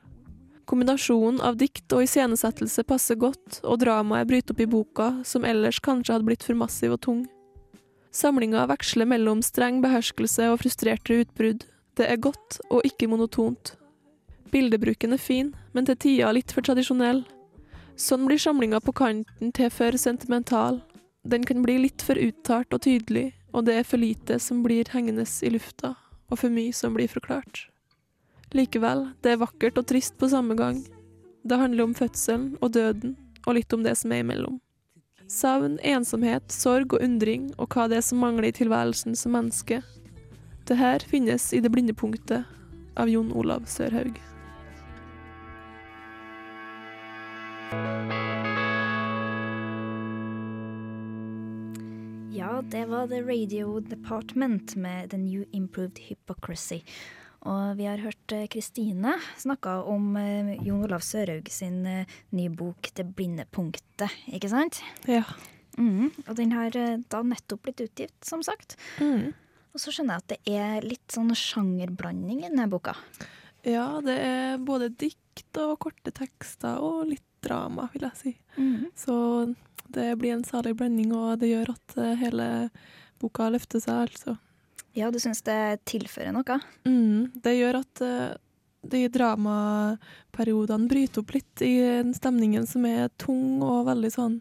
Kombinasjonen 0.66 1.42
av 1.44 1.58
dikt 1.60 1.92
og 1.94 2.06
iscenesettelse 2.06 2.86
passer 2.88 3.20
godt, 3.20 3.60
og 3.68 3.82
dramaet 3.84 4.30
bryter 4.30 4.56
opp 4.56 4.64
i 4.64 4.70
boka, 4.70 5.10
som 5.28 5.46
ellers 5.46 5.82
kanskje 5.84 6.16
hadde 6.16 6.28
blitt 6.30 6.46
for 6.46 6.58
massiv 6.58 6.96
og 6.96 7.02
tung. 7.04 7.24
Samlinga 8.14 8.66
veksler 8.70 9.10
mellom 9.10 9.42
streng 9.44 9.82
beherskelse 9.84 10.52
og 10.54 10.62
frustrerte 10.62 11.24
utbrudd. 11.24 11.66
Det 11.98 12.08
er 12.10 12.22
godt 12.22 12.60
og 12.70 12.86
ikke 12.88 13.10
monotont. 13.10 13.76
Bildebruken 14.54 15.16
er 15.16 15.22
fin, 15.22 15.54
men 15.74 15.88
til 15.90 15.98
tider 15.98 16.34
litt 16.38 16.54
for 16.54 16.66
tradisjonell. 16.66 17.24
Sånn 17.98 18.26
blir 18.30 18.42
samlinga 18.42 18.80
på 18.86 18.94
kanten 18.98 19.52
til 19.54 19.70
for 19.74 19.98
sentimental. 19.98 20.80
Den 21.26 21.46
kan 21.46 21.62
bli 21.66 21.80
litt 21.86 22.06
for 22.06 22.20
uttalt 22.20 22.74
og 22.74 22.84
tydelig, 22.86 23.32
og 23.54 23.66
det 23.66 23.80
er 23.80 23.88
for 23.88 24.02
lite 24.02 24.40
som 24.42 24.62
blir 24.66 24.90
hengende 24.94 25.26
i 25.26 25.52
lufta, 25.54 25.94
og 26.34 26.42
for 26.42 26.54
mye 26.54 26.74
som 26.74 26.98
blir 26.98 27.12
forklart. 27.12 27.68
Likevel, 28.54 29.08
det 29.22 29.34
er 29.34 29.42
vakkert 29.42 29.78
og 29.78 29.88
trist 29.90 30.18
på 30.18 30.30
samme 30.30 30.58
gang. 30.58 30.82
Det 31.46 31.60
handler 31.60 31.88
om 31.88 31.96
fødselen 31.98 32.56
og 32.62 32.74
døden, 32.74 33.16
og 33.46 33.58
litt 33.58 33.74
om 33.74 33.86
det 33.86 33.96
som 34.00 34.14
er 34.14 34.24
imellom. 34.24 34.60
Savn, 35.30 35.78
ensomhet, 35.86 36.52
sorg 36.54 36.94
og 36.94 37.06
undring, 37.06 37.52
og 37.58 37.74
hva 37.74 37.88
det 37.90 38.02
er 38.02 38.06
som 38.06 38.22
mangler 38.22 38.50
i 38.50 38.58
tilværelsen 38.58 39.18
som 39.18 39.38
menneske. 39.38 39.82
Det 40.68 40.78
her 40.80 41.06
finnes 41.06 41.52
i 41.54 41.62
Det 41.62 41.72
blinde 41.72 41.94
punktet 41.94 42.46
av 42.98 43.10
Jon 43.10 43.34
Olav 43.34 43.66
Sørhaug. 43.68 44.20
Det 52.72 52.86
var 52.86 53.08
The 53.08 53.22
Radio 53.22 53.80
Department 53.80 54.76
med 54.76 55.10
The 55.10 55.18
New 55.18 55.44
Improved 55.52 56.00
Hypocrisy. 56.00 56.82
Og 57.44 57.78
vi 57.78 57.86
har 57.90 58.00
hørt 58.00 58.32
eh, 58.32 58.48
Kristine 58.48 59.18
snakke 59.38 59.74
om 59.90 60.16
eh, 60.20 60.54
Jon 60.64 60.84
Olav 60.86 61.04
Sørhaug 61.04 61.50
sin 61.52 61.86
eh, 61.86 62.10
nye 62.32 62.50
bok 62.50 62.92
'Det 62.94 63.06
blinde 63.16 63.46
punktet', 63.52 64.14
ikke 64.32 64.50
sant? 64.50 64.82
Ja. 65.08 65.24
Mm, 65.78 66.12
og 66.28 66.36
den 66.38 66.54
har 66.54 66.70
da 66.72 67.22
nettopp 67.26 67.64
blitt 67.66 67.82
utgitt, 67.82 68.16
som 68.22 68.44
sagt. 68.46 68.78
Mm. 69.02 69.34
Og 69.74 69.82
så 69.82 69.92
skjønner 69.92 70.20
jeg 70.20 70.24
at 70.24 70.32
det 70.34 70.54
er 70.54 70.86
litt 70.86 71.16
sånn 71.16 71.34
sjangerblanding 71.34 72.44
i 72.44 72.50
denne 72.52 72.70
boka. 72.70 72.94
Ja, 73.66 74.00
det 74.06 74.20
er 74.22 74.58
både 74.62 74.92
dikt 74.92 75.58
og 75.58 75.80
korte 75.82 76.14
tekster 76.14 76.78
og 76.84 77.08
litt 77.10 77.26
drama, 77.44 77.90
vil 77.94 78.06
jeg 78.06 78.20
si. 78.20 78.34
Mm. 78.58 78.92
Så 78.96 79.16
det 79.94 80.16
blir 80.20 80.34
en 80.36 80.46
salig 80.48 80.76
blanding, 80.78 81.14
og 81.16 81.40
det 81.42 81.52
gjør 81.52 81.74
at 81.76 81.98
eh, 82.02 82.16
hele 82.22 82.48
boka 83.22 83.50
løfter 83.54 83.84
seg, 83.84 84.08
altså. 84.08 84.38
Ja, 84.94 85.10
du 85.10 85.18
syns 85.22 85.42
det 85.46 85.84
tilfører 85.90 86.34
noe? 86.36 86.60
Mm, 86.86 87.34
det 87.46 87.56
gjør 87.58 87.80
at 87.82 88.04
eh, 88.06 88.36
de 88.94 89.06
dramaperiodene 89.14 90.90
bryter 90.92 91.24
opp 91.24 91.34
litt 91.34 91.64
i 91.66 91.74
den 91.80 92.14
stemningen 92.18 92.68
som 92.70 92.86
er 92.90 93.10
tung 93.22 93.64
og 93.64 93.88
veldig 93.88 94.12
sånn 94.14 94.38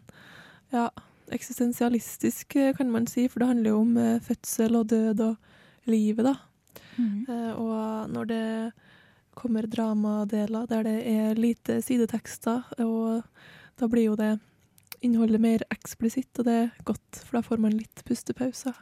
ja, 0.73 0.89
eksistensialistisk, 1.33 2.57
eh, 2.59 2.73
kan 2.77 2.91
man 2.93 3.09
si, 3.09 3.27
for 3.29 3.43
det 3.43 3.51
handler 3.53 3.73
jo 3.73 3.83
om 3.85 3.99
fødsel 4.25 4.79
og 4.81 4.89
død 4.93 5.27
og 5.31 5.89
livet, 5.89 6.29
da. 6.29 6.35
Mm. 6.93 7.25
Og 7.57 8.09
når 8.13 8.27
det 8.29 8.45
kommer 9.33 9.65
dramadeler 9.65 10.67
der 10.69 10.85
det 10.85 10.97
er 11.09 11.39
lite 11.39 11.79
sidetekster, 11.81 12.61
og 12.85 13.23
da 13.79 13.89
blir 13.89 14.11
jo 14.11 14.17
det 14.19 14.35
innholdet 15.03 15.41
mer 15.43 15.63
eksplisitt, 15.73 16.31
og 16.39 16.47
det 16.47 16.57
er 16.65 16.73
godt, 16.87 17.21
for 17.21 17.39
da 17.39 17.43
får 17.45 17.61
man 17.63 17.75
litt 17.77 18.03
pustepauser. 18.07 18.75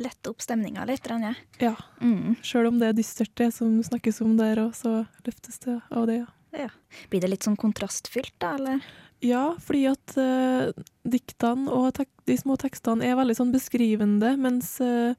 Lette 0.00 0.30
opp 0.30 0.40
stemninga 0.42 0.86
litt, 0.88 1.06
Ranje. 1.10 1.34
Ja. 1.60 1.74
Mm. 2.00 2.38
Sjøl 2.46 2.70
om 2.70 2.80
det 2.80 2.90
er 2.90 2.96
dystert, 2.96 3.34
det 3.38 3.50
som 3.56 3.74
snakkes 3.84 4.22
om 4.24 4.36
der 4.38 4.62
òg, 4.62 4.74
så 4.78 5.02
løftes 5.26 5.60
det 5.66 5.80
av 5.90 6.08
det, 6.10 6.22
ja. 6.22 6.28
Ja. 6.56 6.70
Blir 7.10 7.22
det 7.22 7.30
litt 7.30 7.46
sånn 7.46 7.58
kontrastfylt, 7.60 8.34
da, 8.42 8.56
eller? 8.58 8.82
Ja, 9.22 9.52
fordi 9.60 9.84
at 9.90 10.16
uh, 10.16 10.70
diktene 11.04 11.70
og 11.70 12.00
de 12.26 12.36
små 12.40 12.56
tekstene 12.60 13.04
er 13.06 13.18
veldig 13.18 13.36
sånn 13.36 13.52
beskrivende, 13.54 14.32
mens, 14.40 14.72
uh, 14.82 15.12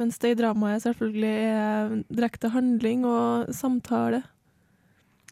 mens 0.00 0.18
det 0.22 0.34
i 0.34 0.38
dramaet 0.40 0.84
selvfølgelig 0.84 1.36
er 1.46 1.94
direkte 2.10 2.50
handling 2.52 3.06
og 3.08 3.54
samtale. 3.56 4.24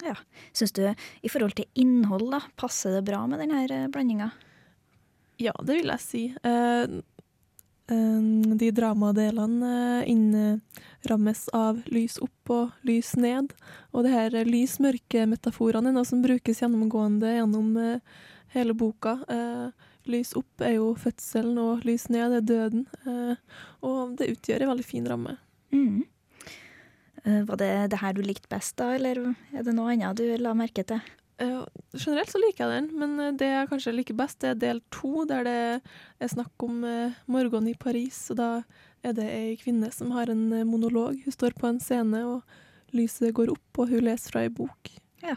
Ja. 0.04 0.16
Syns 0.52 0.74
du 0.76 0.84
i 0.86 1.30
forhold 1.32 1.56
til 1.56 1.68
innhold, 1.80 2.28
da, 2.34 2.42
passer 2.60 2.98
det 2.98 3.06
bra 3.08 3.22
med 3.30 3.40
denne 3.40 3.86
blandinga? 3.92 4.30
Ja, 5.40 5.54
det 5.64 5.80
vil 5.80 5.90
jeg 5.90 6.02
si. 6.02 6.24
Eh, 6.46 6.98
eh, 7.94 8.26
de 8.60 8.68
dramadelene 8.76 9.72
eh, 10.02 10.12
innrammes 10.12 11.48
av 11.56 11.80
lys 11.90 12.20
opp 12.22 12.52
og 12.54 12.86
lys 12.86 13.14
ned. 13.18 13.56
Og 13.92 14.06
det 14.06 14.14
her 14.14 14.38
lys-mørke-metaforene 14.46 15.90
er 15.90 15.98
noe 15.98 16.08
som 16.08 16.22
brukes 16.24 16.62
gjennomgående 16.62 17.34
gjennom 17.38 17.74
eh, 17.80 18.22
hele 18.54 18.76
boka. 18.78 19.18
Eh, 19.28 19.90
lys 20.10 20.34
opp 20.38 20.62
er 20.62 20.76
jo 20.76 20.92
fødselen, 21.00 21.58
og 21.58 21.86
lys 21.88 22.06
ned 22.12 22.38
er 22.38 22.46
døden. 22.46 22.86
Eh, 23.08 23.60
og 23.82 24.18
det 24.20 24.30
utgjør 24.36 24.66
en 24.66 24.74
veldig 24.74 24.86
fin 24.86 25.08
ramme. 25.10 25.38
Mm. 25.74 26.04
Eh, 27.24 27.42
Var 27.48 27.60
det 27.60 27.70
det 27.92 28.00
her 28.00 28.16
du 28.16 28.22
likte 28.24 28.50
best, 28.52 28.76
da, 28.80 28.92
eller 28.96 29.20
er 29.54 29.64
det 29.64 29.74
noe 29.76 29.92
annet 29.94 30.18
du 30.20 30.26
la 30.40 30.54
merke 30.56 30.84
til? 30.86 31.00
Uh, 31.42 31.64
generelt 31.98 32.30
så 32.30 32.38
liker 32.38 32.62
jeg 32.62 32.74
den, 32.76 32.90
men 33.00 33.14
eh, 33.18 33.32
det 33.34 33.48
jeg 33.48 33.70
kanskje 33.72 33.94
liker 33.96 34.14
best, 34.14 34.38
det 34.44 34.52
er 34.52 34.60
del 34.60 34.82
to, 34.94 35.24
der 35.26 35.42
det 35.42 35.54
er 36.22 36.30
snakk 36.30 36.62
om 36.62 36.84
uh, 36.86 37.16
morgenen 37.26 37.72
i 37.72 37.78
Paris. 37.78 38.20
Og 38.30 38.38
da 38.38 38.50
er 39.02 39.16
det 39.16 39.26
ei 39.32 39.56
kvinne 39.58 39.90
som 39.92 40.12
har 40.14 40.30
en 40.30 40.44
monolog. 40.68 41.18
Hun 41.24 41.34
står 41.34 41.56
på 41.58 41.66
en 41.72 41.80
scene, 41.82 42.22
og 42.28 42.94
lyset 42.94 43.34
går 43.34 43.50
opp, 43.56 43.82
og 43.82 43.90
hun 43.90 44.06
leser 44.06 44.30
fra 44.30 44.44
ei 44.46 44.52
bok. 44.52 44.92
Ja. 45.24 45.34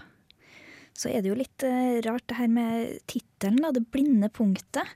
Så 0.98 1.10
er 1.10 1.24
det 1.24 1.32
jo 1.32 1.40
litt 1.40 1.66
uh, 1.66 1.98
rart 2.06 2.28
det 2.30 2.38
her 2.44 2.52
med 2.52 3.00
tittelen, 3.10 3.64
da. 3.64 3.74
Det 3.74 3.88
blinde 3.90 4.30
punktet. 4.30 4.94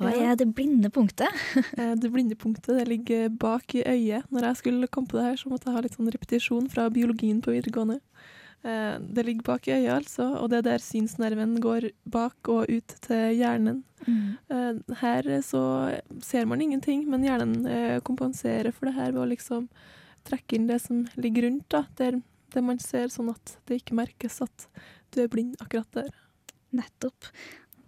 Hva 0.00 0.10
er 0.10 0.36
det 0.40 0.48
blinde 0.56 0.90
punktet? 0.90 1.30
Eh, 1.78 1.94
Det 1.94 2.10
blinde 2.12 2.36
punktet 2.38 2.78
det 2.80 2.88
ligger 2.88 3.28
bak 3.28 3.74
i 3.74 3.84
øyet. 3.86 4.26
Når 4.30 4.48
jeg 4.48 4.56
skulle 4.62 4.88
komme 4.88 5.08
på 5.10 5.18
det 5.18 5.26
her, 5.28 5.36
så 5.40 5.50
måtte 5.52 5.68
jeg 5.70 5.76
ha 5.76 5.82
litt 5.84 5.94
sånn 5.96 6.10
repetisjon 6.10 6.68
fra 6.72 6.88
biologien 6.90 7.40
på 7.42 7.54
videregående. 7.54 8.00
Eh, 8.64 8.98
Det 8.98 9.24
ligger 9.26 9.46
bak 9.46 9.68
i 9.68 9.76
øyet, 9.78 9.94
altså, 10.02 10.28
og 10.40 10.50
det 10.50 10.58
er 10.58 10.68
der 10.72 10.84
synsnerven 10.84 11.60
går 11.62 11.90
bak 12.10 12.48
og 12.48 12.68
ut 12.68 12.96
til 13.06 13.34
hjernen. 13.38 13.82
Mm. 14.04 14.82
Her 15.00 15.22
så 15.40 15.62
ser 16.20 16.44
man 16.44 16.60
ingenting, 16.60 17.06
men 17.08 17.24
hjernen 17.24 17.66
eh, 17.66 18.00
kompenserer 18.04 18.72
for 18.72 18.90
det 18.90 18.98
her 18.98 19.12
ved 19.12 19.22
å 19.22 19.30
liksom 19.30 19.68
trekke 20.28 20.56
inn 20.58 20.66
det 20.68 20.82
som 20.82 21.06
ligger 21.16 21.46
rundt, 21.48 21.68
da, 21.72 21.86
der 21.96 22.20
der 22.54 22.62
man 22.62 22.78
ser, 22.78 23.10
sånn 23.10 23.32
at 23.32 23.56
det 23.66 23.80
ikke 23.82 23.96
merkes 23.98 24.40
at 24.44 24.68
du 25.14 25.22
er 25.24 25.30
blind 25.32 25.56
akkurat 25.62 25.90
der. 25.96 26.10
Nettopp. 26.74 27.28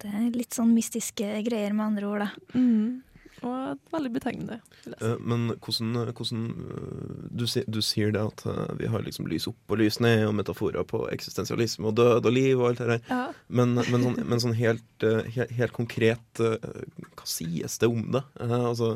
Det 0.01 0.13
er 0.13 0.31
litt 0.35 0.55
sånn 0.57 0.73
mystiske 0.75 1.27
greier, 1.45 1.73
med 1.73 1.91
andre 1.91 2.09
ord, 2.09 2.25
da. 2.25 2.57
Mm. 2.57 3.03
Og 3.45 3.91
veldig 3.93 4.11
betegnende. 4.15 4.55
Eh, 4.97 5.17
Men 5.21 5.51
hvordan, 5.61 5.91
hvordan 6.17 6.45
eh, 6.47 7.11
du, 7.29 7.45
du 7.45 7.79
sier 7.85 8.13
det 8.15 8.23
at 8.23 8.43
eh, 8.49 8.71
vi 8.79 8.89
har 8.89 9.05
liksom 9.05 9.29
lys 9.29 9.45
opp 9.51 9.73
og 9.73 9.81
lys 9.81 9.99
ned, 10.01 10.23
og 10.25 10.33
metaforer 10.39 10.87
på 10.89 11.03
eksistensialisme 11.13 11.91
og 11.91 11.99
død 11.99 12.25
og 12.25 12.33
liv 12.33 12.55
og 12.57 12.71
alt 12.71 12.81
det 12.81 12.89
der. 12.95 13.03
Ja. 13.11 13.21
Men, 13.47 13.77
men, 13.77 14.07
sånn, 14.07 14.17
men 14.25 14.41
sånn 14.41 14.57
helt, 14.57 14.89
eh, 15.05 15.29
helt, 15.37 15.53
helt 15.59 15.77
konkret, 15.77 16.41
eh, 16.41 16.81
hva 17.13 17.29
sies 17.29 17.77
det 17.77 17.91
om 17.91 18.09
det? 18.17 18.25
Eh, 18.41 18.57
altså, 18.57 18.95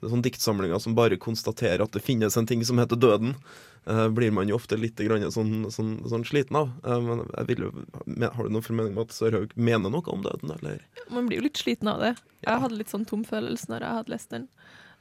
det 0.00 0.06
er 0.08 0.12
sånne 0.14 0.24
diktsamlinger 0.24 0.78
som 0.80 0.94
bare 0.96 1.18
konstaterer 1.20 1.82
at 1.84 1.92
det 1.92 2.00
finnes 2.00 2.32
en 2.40 2.46
ting 2.48 2.62
som 2.64 2.78
heter 2.80 2.96
døden. 2.96 3.34
eh, 3.86 4.08
blir 4.08 4.30
man 4.32 4.48
jo 4.48 4.54
ofte 4.56 4.76
litt 4.76 4.96
grann 4.96 5.24
sånn, 5.32 5.68
sånn, 5.72 6.00
sånn 6.08 6.24
sliten 6.24 6.56
av. 6.56 6.70
Eh, 6.84 7.00
men 7.04 7.20
vil 7.48 7.64
har 7.68 8.44
du 8.44 8.48
noen 8.52 8.64
formening 8.64 8.96
om 8.96 9.02
at 9.04 9.12
Sørhaug 9.12 9.52
mener 9.56 9.90
noe 9.92 10.08
om 10.12 10.22
døden, 10.24 10.50
eller? 10.56 10.80
Man 11.10 11.26
blir 11.28 11.38
jo 11.40 11.44
litt 11.48 11.60
sliten 11.60 11.88
av 11.92 12.00
det. 12.00 12.14
Jeg 12.44 12.60
hadde 12.64 12.76
litt 12.80 12.88
sånn 12.92 13.04
tom 13.08 13.24
følelse 13.28 13.68
når 13.68 13.80
jeg 13.84 13.96
hadde 14.00 14.12
lest 14.14 14.30
den. 14.32 14.48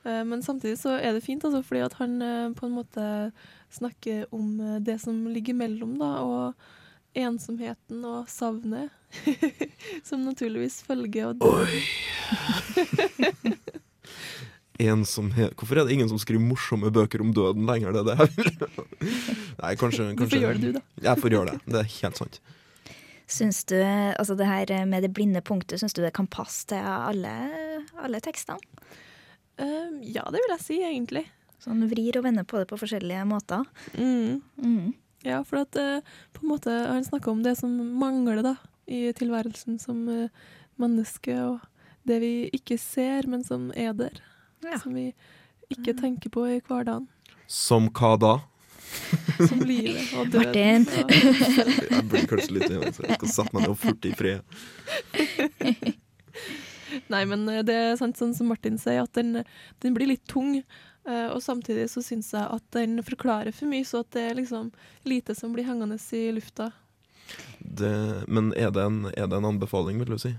Eh, 0.04 0.24
Men 0.24 0.42
samtidig 0.44 0.78
så 0.80 0.96
er 1.00 1.14
det 1.16 1.24
fint, 1.26 1.44
altså, 1.44 1.64
fordi 1.64 1.82
at 1.88 1.94
han 2.00 2.22
eh, 2.22 2.52
på 2.56 2.66
en 2.68 2.76
måte 2.76 3.32
snakker 3.72 4.26
om 4.36 4.60
eh, 4.60 4.80
det 4.84 5.00
som 5.04 5.28
ligger 5.28 5.54
mellom, 5.60 5.98
da, 6.00 6.12
og 6.24 6.54
ensomheten 7.20 8.04
og 8.06 8.28
savnet. 8.32 8.92
som 10.08 10.22
naturligvis 10.22 10.84
følger 10.86 11.32
og 11.32 11.42
Oi! 11.50 11.80
Ensomhet 14.80 15.56
Hvorfor 15.60 15.82
er 15.82 15.88
det 15.88 15.98
ingen 15.98 16.10
som 16.12 16.20
skriver 16.22 16.44
morsomme 16.44 16.92
bøker 16.94 17.24
om 17.24 17.34
døden 17.36 17.68
lenger? 17.68 17.92
Det 17.96 18.00
er 18.00 18.08
det 18.08 18.16
jeg 18.20 18.32
vil. 18.38 19.10
Nei, 19.64 19.74
kanskje, 19.80 20.14
Du 20.16 20.24
får 20.26 20.40
gjøre 20.46 20.62
det, 20.62 20.62
du, 20.62 20.80
da. 20.80 21.04
Jeg 21.10 21.22
får 21.24 21.36
gjøre 21.36 21.52
det. 21.54 21.60
Det 21.68 21.82
er 21.82 21.92
helt 21.98 22.22
sant. 22.22 22.40
Syns 23.30 23.60
du 23.70 23.76
altså 23.78 24.34
det 24.40 24.48
her 24.50 24.72
med 24.90 25.04
det 25.06 25.12
blinde 25.14 25.44
punktet, 25.46 25.82
syns 25.82 25.94
du 25.94 26.02
det 26.02 26.16
kan 26.18 26.30
passe 26.32 26.66
til 26.72 26.82
alle, 26.82 27.34
alle 28.02 28.22
tekstene? 28.26 28.58
Uh, 29.60 30.00
ja, 30.02 30.24
det 30.32 30.40
vil 30.40 30.56
jeg 30.56 30.64
si, 30.64 30.80
egentlig. 30.88 31.26
Sånn 31.60 31.84
vrir 31.92 32.16
og 32.18 32.24
vender 32.26 32.48
på 32.48 32.62
det 32.62 32.70
på 32.70 32.80
forskjellige 32.80 33.26
måter? 33.28 33.68
Mm. 34.00 34.40
Mm. 34.64 34.94
Ja, 35.28 35.42
for 35.44 35.66
at 35.66 35.76
eh, 35.76 36.00
på 36.32 36.46
en 36.46 36.52
måte 36.54 36.72
han 36.72 37.04
snakker 37.04 37.34
om 37.34 37.42
det 37.44 37.58
som 37.60 37.74
mangler 38.00 38.40
da, 38.46 38.56
i 38.88 39.10
tilværelsen 39.16 39.76
som 39.82 40.06
eh, 40.08 40.32
menneske, 40.80 41.36
og 41.44 41.60
det 42.08 42.22
vi 42.24 42.34
ikke 42.56 42.80
ser, 42.80 43.28
men 43.28 43.44
som 43.44 43.68
er 43.76 43.92
der. 44.00 44.22
Som 44.82 44.94
vi 44.98 45.12
ikke 45.72 45.94
tenker 45.98 46.30
på 46.34 46.42
i 46.50 46.58
hverdagen. 46.66 47.06
Som 47.50 47.88
hva 47.96 48.16
da? 48.20 48.34
Som 49.38 49.62
livet 49.70 50.10
og 50.18 50.32
Martin. 50.34 50.86
Ja. 50.90 51.04
Jeg 51.96 52.04
blir 52.10 52.26
kanskje 52.30 52.56
litt 52.58 52.70
så 52.98 53.02
jeg 53.06 53.18
skal 53.20 53.30
sette 53.36 53.54
meg 53.56 53.62
ned 53.68 53.74
og 53.76 53.80
furte 53.82 54.10
i 54.10 54.16
fred. 54.18 54.42
Nei, 57.14 57.22
men 57.30 57.40
eh, 57.54 57.62
det 57.66 57.76
er 57.78 57.98
sant 58.00 58.18
sånn 58.18 58.34
som 58.38 58.50
Martin 58.50 58.78
sier, 58.82 59.04
at 59.06 59.14
den, 59.18 59.30
den 59.84 59.94
blir 59.98 60.10
litt 60.10 60.26
tung. 60.30 60.52
eh, 61.06 61.28
Og 61.30 61.42
samtidig 61.46 61.86
så 61.94 62.02
syns 62.06 62.32
jeg 62.34 62.46
at 62.50 62.66
den 62.76 62.98
forklarer 63.06 63.54
for 63.56 63.70
mye, 63.70 63.86
så 63.86 64.02
at 64.04 64.10
det 64.18 64.24
er 64.32 64.40
liksom 64.42 64.72
lite 65.06 65.36
som 65.38 65.54
blir 65.54 65.66
hengende 65.70 66.00
i 66.18 66.24
lufta. 66.34 66.72
Det, 67.60 67.94
men 68.28 68.50
er 68.58 68.72
det, 68.74 68.82
en, 68.90 69.04
er 69.14 69.28
det 69.30 69.38
en 69.38 69.50
anbefaling, 69.52 70.02
vil 70.02 70.16
du 70.16 70.20
si? 70.22 70.34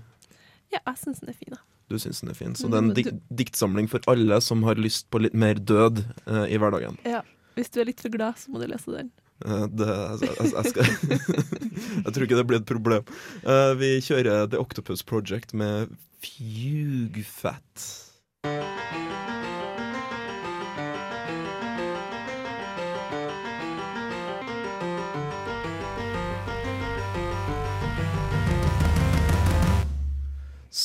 Ja, 0.71 0.79
jeg 0.83 0.97
syns 0.99 1.19
den 1.23 1.31
er 1.31 1.37
fin, 1.39 1.55
da. 1.55 1.60
Du 1.91 1.99
syns 1.99 2.21
den 2.23 2.31
er 2.33 2.37
fin. 2.39 2.55
Så 2.55 2.67
Mm, 2.67 2.71
det 2.71 2.77
er 2.77 2.83
en 2.85 2.93
dik 2.97 3.09
diktsamling 3.43 3.89
for 3.91 4.03
alle 4.11 4.39
som 4.41 4.63
har 4.67 4.79
lyst 4.79 5.09
på 5.11 5.21
litt 5.21 5.35
mer 5.35 5.59
død 5.59 6.03
eh, 6.25 6.45
i 6.55 6.59
hverdagen. 6.61 6.97
Ja. 7.07 7.21
Hvis 7.57 7.69
du 7.73 7.81
er 7.81 7.89
litt 7.89 7.99
for 7.99 8.13
glad, 8.13 8.39
så 8.39 8.51
må 8.53 8.61
du 8.61 8.67
lese 8.71 8.93
den. 8.95 9.09
Eh, 9.43 9.65
det, 9.75 9.87
altså, 9.89 10.29
jeg, 10.29 10.51
jeg, 10.53 10.71
skal 10.71 10.85
Jeg 12.05 12.13
tror 12.15 12.25
ikke 12.27 12.39
det 12.39 12.47
blir 12.47 12.61
et 12.61 12.69
problem. 12.69 13.03
Eh, 13.43 13.73
vi 13.81 13.89
kjører 14.05 14.47
The 14.53 14.61
Octopus 14.61 15.03
Project 15.03 15.51
med 15.57 15.91
Fugue 16.23 17.25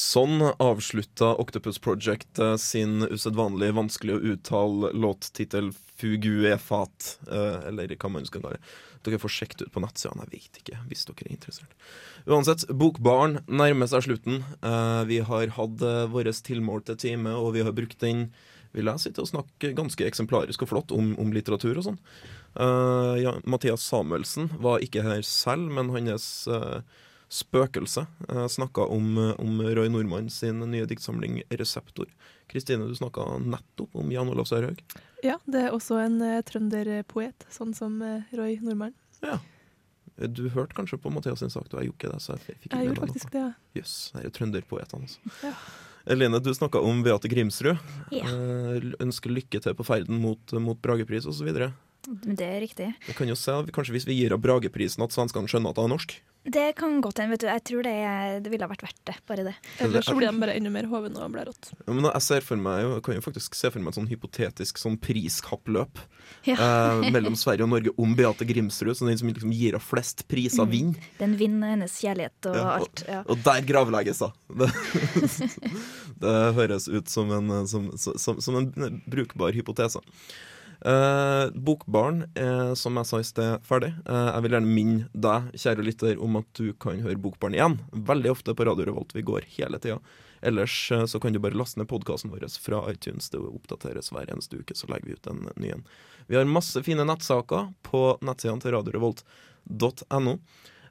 Sånn 0.07 0.39
avslutta 0.63 1.33
Octopus 1.43 1.81
Project 1.83 2.39
eh, 2.43 2.55
sin 2.63 3.03
usedvanlig 3.09 3.73
vanskelig 3.75 4.17
å 4.17 4.25
uttale 4.35 4.93
låttittel 4.95 5.73
Fugue 5.97 6.59
Fat, 6.63 7.17
eh, 7.27 7.69
eller 7.71 7.95
hva 7.97 8.13
man 8.13 8.29
skal 8.29 8.45
kalle 8.45 8.61
det. 8.61 8.75
Dere 9.07 9.21
får 9.23 9.33
sjekket 9.33 9.65
ut 9.67 9.73
på 9.75 9.83
nettsidene, 9.83 10.27
jeg 10.27 10.35
vet 10.35 10.61
ikke, 10.61 10.83
hvis 10.91 11.07
dere 11.09 11.27
er 11.27 11.35
interessert. 11.35 11.75
Uansett, 12.27 12.67
Bokbaren 12.71 13.41
nærmer 13.47 13.91
seg 13.91 14.07
slutten. 14.07 14.43
Eh, 14.61 15.03
vi 15.11 15.23
har 15.27 15.55
hatt 15.59 15.83
uh, 15.83 16.05
vår 16.11 16.31
tilmålte 16.47 16.99
time, 16.99 17.35
og 17.35 17.55
vi 17.57 17.67
har 17.67 17.75
brukt 17.75 18.03
den 18.03 18.29
vil 18.77 18.91
jeg 18.91 19.15
til 19.15 19.25
å 19.25 19.31
snakke 19.31 19.73
ganske 19.77 20.05
eksemplarisk 20.05 20.67
og 20.67 20.71
flott 20.71 20.93
om, 20.93 21.15
om 21.21 21.33
litteratur 21.33 21.79
og 21.79 21.87
sånn. 21.87 21.99
Uh, 22.57 23.17
ja, 23.21 23.35
Mathias 23.49 23.85
Samuelsen 23.89 24.51
var 24.61 24.85
ikke 24.85 25.05
her 25.07 25.25
selv, 25.27 25.71
men 25.73 25.93
hans 25.95 26.29
eh, 26.51 26.83
spøkelse 27.33 28.07
Jeg 28.29 28.51
snakka 28.55 28.87
om, 28.93 29.19
eh, 29.19 29.35
om 29.43 29.61
Roy 29.61 29.89
Nordmann 29.91 30.31
sin 30.31 30.61
nye 30.71 30.87
diktsamling 30.87 31.43
'Reseptor'. 31.51 32.13
Kristine, 32.49 32.87
du 32.87 32.95
snakka 32.95 33.39
nettopp 33.43 33.95
om 33.95 34.11
Jan 34.13 34.29
Olav 34.31 34.47
Sørhaug. 34.47 34.79
Ja, 35.25 35.39
det 35.47 35.65
er 35.67 35.75
også 35.75 35.99
en 36.05 36.21
uh, 36.23 36.43
trønderpoet, 36.47 37.49
sånn 37.51 37.75
som 37.75 37.99
eh, 38.03 38.23
Roy 38.37 38.61
Nordmann. 38.63 38.95
Ja. 39.23 39.41
Du 40.17 40.49
hørte 40.49 40.77
kanskje 40.77 41.01
på 41.03 41.11
Mathias 41.13 41.43
sin 41.43 41.51
sak, 41.51 41.67
du 41.69 41.77
jeg 41.77 41.91
gjorde 41.91 41.99
ikke 41.99 42.13
det. 42.13 42.21
Så 42.23 42.37
jeg 42.37 42.41
fikk 42.45 42.61
ikke 42.67 42.77
Jeg 42.77 42.79
med 42.79 42.87
gjorde 42.87 43.01
meg 43.01 43.09
faktisk 43.11 43.27
noe. 43.27 43.33
det. 43.33 43.43
ja. 43.43 43.81
Jøss, 43.81 43.97
det 44.15 44.25
er 44.25 44.31
trønderpoetene, 44.39 45.03
altså. 45.03 45.19
Ja. 45.43 45.53
Eline, 46.07 46.39
du 46.39 46.53
snakka 46.55 46.81
om 46.87 47.03
Beate 47.03 47.29
Grimsrud. 47.29 47.83
Ja. 48.15 48.31
Eh, 48.31 48.93
ønsker 49.03 49.35
lykke 49.35 49.61
til 49.61 49.75
på 49.75 49.85
ferden 49.85 50.23
mot, 50.23 50.53
mot 50.63 50.79
Bragepris 50.81 51.27
osv. 51.27 51.51
Det 52.07 52.47
er 52.47 52.61
riktig. 52.63 52.93
Vi 53.09 53.17
kan 53.19 53.27
jo 53.27 53.35
se, 53.35 53.51
kanskje 53.75 53.97
hvis 53.97 54.07
vi 54.07 54.15
gir 54.21 54.33
av 54.33 54.39
Brageprisen 54.45 55.03
at 55.03 55.11
svenskene 55.11 55.51
skjønner 55.51 55.75
at 55.75 55.81
det 55.81 55.85
er 55.85 55.91
norsk. 55.91 56.15
Det 56.47 56.77
kan 56.79 57.01
godt 57.03 57.19
hende. 57.19 57.35
vet 57.35 57.41
du. 57.43 57.47
Jeg 57.51 57.63
tror 57.67 57.83
det, 57.83 57.95
det 58.45 58.51
ville 58.53 58.63
ha 58.67 58.71
vært 58.71 58.85
verdt 58.87 59.01
det. 59.09 59.15
Bare 59.27 59.45
det. 59.49 59.55
Ellers 59.83 60.07
så 60.07 60.15
blir 60.17 60.29
de 60.31 60.39
bare 60.43 60.55
enda 60.57 60.71
mer 60.71 60.87
hovne 60.91 61.19
og 61.25 61.33
blir 61.35 61.49
rått. 61.49 61.73
Ja, 61.87 61.93
men 61.93 62.05
jeg 62.07 62.23
ser 62.23 62.41
for 62.47 62.57
meg, 62.61 62.85
jeg 62.87 63.03
kan 63.03 63.17
jo 63.19 63.25
faktisk 63.25 63.55
se 63.59 63.71
for 63.75 63.83
meg 63.83 63.91
et 63.93 63.99
sånn 63.99 64.09
hypotetisk 64.11 64.79
sånn 64.79 64.97
priskappløp 65.03 65.99
Ja. 66.47 66.55
eh, 66.55 67.11
mellom 67.11 67.35
Sverige 67.39 67.67
og 67.67 67.71
Norge 67.75 67.91
om 67.99 68.15
Beate 68.19 68.47
Grimsrud. 68.47 68.95
Så 68.97 69.07
den 69.09 69.19
som 69.19 69.29
liksom 69.29 69.53
gir 69.53 69.75
av 69.75 69.83
flest 69.83 70.27
priser, 70.29 70.65
Mm. 70.67 70.71
vinner. 70.71 71.11
Den 71.19 71.37
vinner 71.37 71.75
hennes 71.75 71.99
kjærlighet 72.01 72.47
og 72.51 72.55
Ja, 72.57 72.63
og, 72.63 72.81
alt. 72.81 73.05
Ja. 73.09 73.23
og 73.27 73.43
der 73.43 73.61
gravlegges 73.67 74.21
hun! 74.21 74.33
Det, 74.57 75.51
det 76.21 76.55
høres 76.57 76.87
ut 76.89 77.09
som 77.13 77.31
en, 77.31 77.67
som, 77.69 77.91
som, 77.99 78.41
som 78.41 78.57
en 78.57 79.03
brukbar 79.07 79.53
hypotese. 79.53 80.01
Eh, 80.85 81.47
Bokbarn 81.55 82.27
er, 82.35 82.75
som 82.75 82.99
jeg 83.01 83.09
sa 83.09 83.21
i 83.21 83.27
sted, 83.27 83.65
ferdig. 83.67 83.93
Eh, 84.05 84.29
jeg 84.29 84.45
vil 84.45 84.57
gjerne 84.57 84.77
minne 84.79 85.09
deg, 85.27 85.51
kjære 85.57 85.87
lytter, 85.87 86.21
om 86.23 86.39
at 86.43 86.49
du 86.59 86.71
kan 86.83 87.01
høre 87.05 87.19
Bokbarn 87.21 87.57
igjen. 87.57 87.79
Veldig 87.93 88.33
ofte 88.35 88.55
på 88.57 88.67
Radio 88.69 88.89
Revolt. 88.91 89.17
Vi 89.17 89.25
går 89.27 89.49
hele 89.57 89.81
tida. 89.83 89.99
Ellers 90.47 90.93
eh, 90.93 91.07
så 91.07 91.21
kan 91.21 91.33
du 91.33 91.41
bare 91.43 91.57
laste 91.57 91.81
ned 91.81 91.89
podkasten 91.89 92.31
vår 92.31 92.47
fra 92.63 92.85
iTunes. 92.93 93.31
Det 93.33 93.41
oppdateres 93.41 94.13
hver 94.13 94.31
eneste 94.33 94.61
uke, 94.61 94.77
så 94.77 94.89
legger 94.93 95.09
vi 95.09 95.19
ut 95.19 95.33
en 95.33 95.49
ny 95.57 95.73
en. 95.79 95.85
Vi 96.27 96.37
har 96.37 96.49
masse 96.51 96.83
fine 96.87 97.07
nettsaker 97.09 97.73
på 97.87 98.07
nettsidene 98.27 98.63
til 98.63 98.77
radiorevolt.no. 98.77 100.39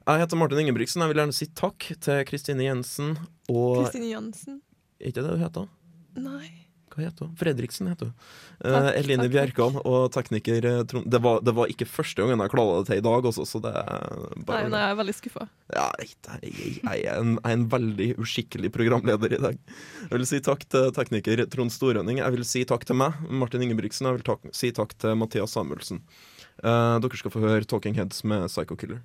Jeg 0.06 0.22
heter 0.22 0.38
Martin 0.38 0.62
Ingebrigtsen. 0.62 1.02
Jeg 1.02 1.12
vil 1.12 1.22
gjerne 1.22 1.34
si 1.34 1.50
takk 1.58 1.88
til 2.02 2.22
Kristine 2.28 2.68
Jensen 2.68 3.16
og 3.50 3.82
Kristine 3.82 4.12
Jansen. 4.12 4.60
Er 5.00 5.10
ikke 5.10 5.24
det 5.24 5.34
hun 5.34 5.42
heter? 5.42 5.66
Nei. 6.16 6.65
Hva 6.96 7.04
heter 7.04 7.26
hun? 7.26 7.32
Fredriksen 7.36 7.90
heter 7.90 8.08
hun. 8.08 8.14
Eh, 8.64 8.86
Eline 8.96 9.26
Bjerkan 9.28 9.74
og 9.82 10.06
tekniker 10.14 10.64
eh, 10.64 10.78
Trond 10.88 11.04
det 11.12 11.20
var, 11.20 11.42
det 11.44 11.52
var 11.58 11.68
ikke 11.68 11.84
første 11.88 12.22
gangen 12.24 12.40
jeg 12.40 12.52
klarte 12.54 12.78
det 12.80 12.88
til 12.88 13.00
i 13.02 13.04
dag 13.04 13.28
også, 13.30 13.44
så 13.50 13.60
det 13.60 13.72
er 13.76 14.14
Nei, 14.16 14.44
bare 14.48 14.70
nei, 14.72 14.80
jeg 14.80 14.94
er 14.94 15.00
veldig 15.02 15.16
skuffa. 15.18 15.46
ja, 15.76 15.84
jeg, 16.00 16.14
jeg, 16.24 16.54
jeg, 16.80 17.02
er 17.04 17.20
en, 17.20 17.34
jeg 17.36 17.50
er 17.50 17.58
en 17.58 17.66
veldig 17.76 18.08
uskikkelig 18.24 18.70
programleder 18.72 19.36
i 19.36 19.42
dag. 19.44 19.58
Jeg 20.06 20.14
vil 20.16 20.26
si 20.32 20.40
takk 20.48 20.64
til 20.72 20.88
tekniker 20.96 21.44
Trond 21.52 21.74
Storønning. 21.74 22.22
Jeg 22.22 22.36
vil 22.38 22.46
si 22.48 22.64
takk 22.68 22.86
til 22.88 22.96
meg, 23.02 23.20
Martin 23.28 23.66
Ingebrigtsen. 23.66 24.08
Jeg 24.08 24.18
vil 24.22 24.26
tak, 24.32 24.48
si 24.56 24.72
takk 24.74 24.96
til 24.96 25.18
Mathias 25.20 25.52
Samuelsen. 25.52 26.00
Eh, 26.64 26.96
dere 27.04 27.20
skal 27.20 27.34
få 27.34 27.44
høre 27.44 27.68
Talking 27.68 27.98
Heads 28.00 28.24
med 28.24 28.48
Psycho 28.48 28.78
Killer. 28.80 29.02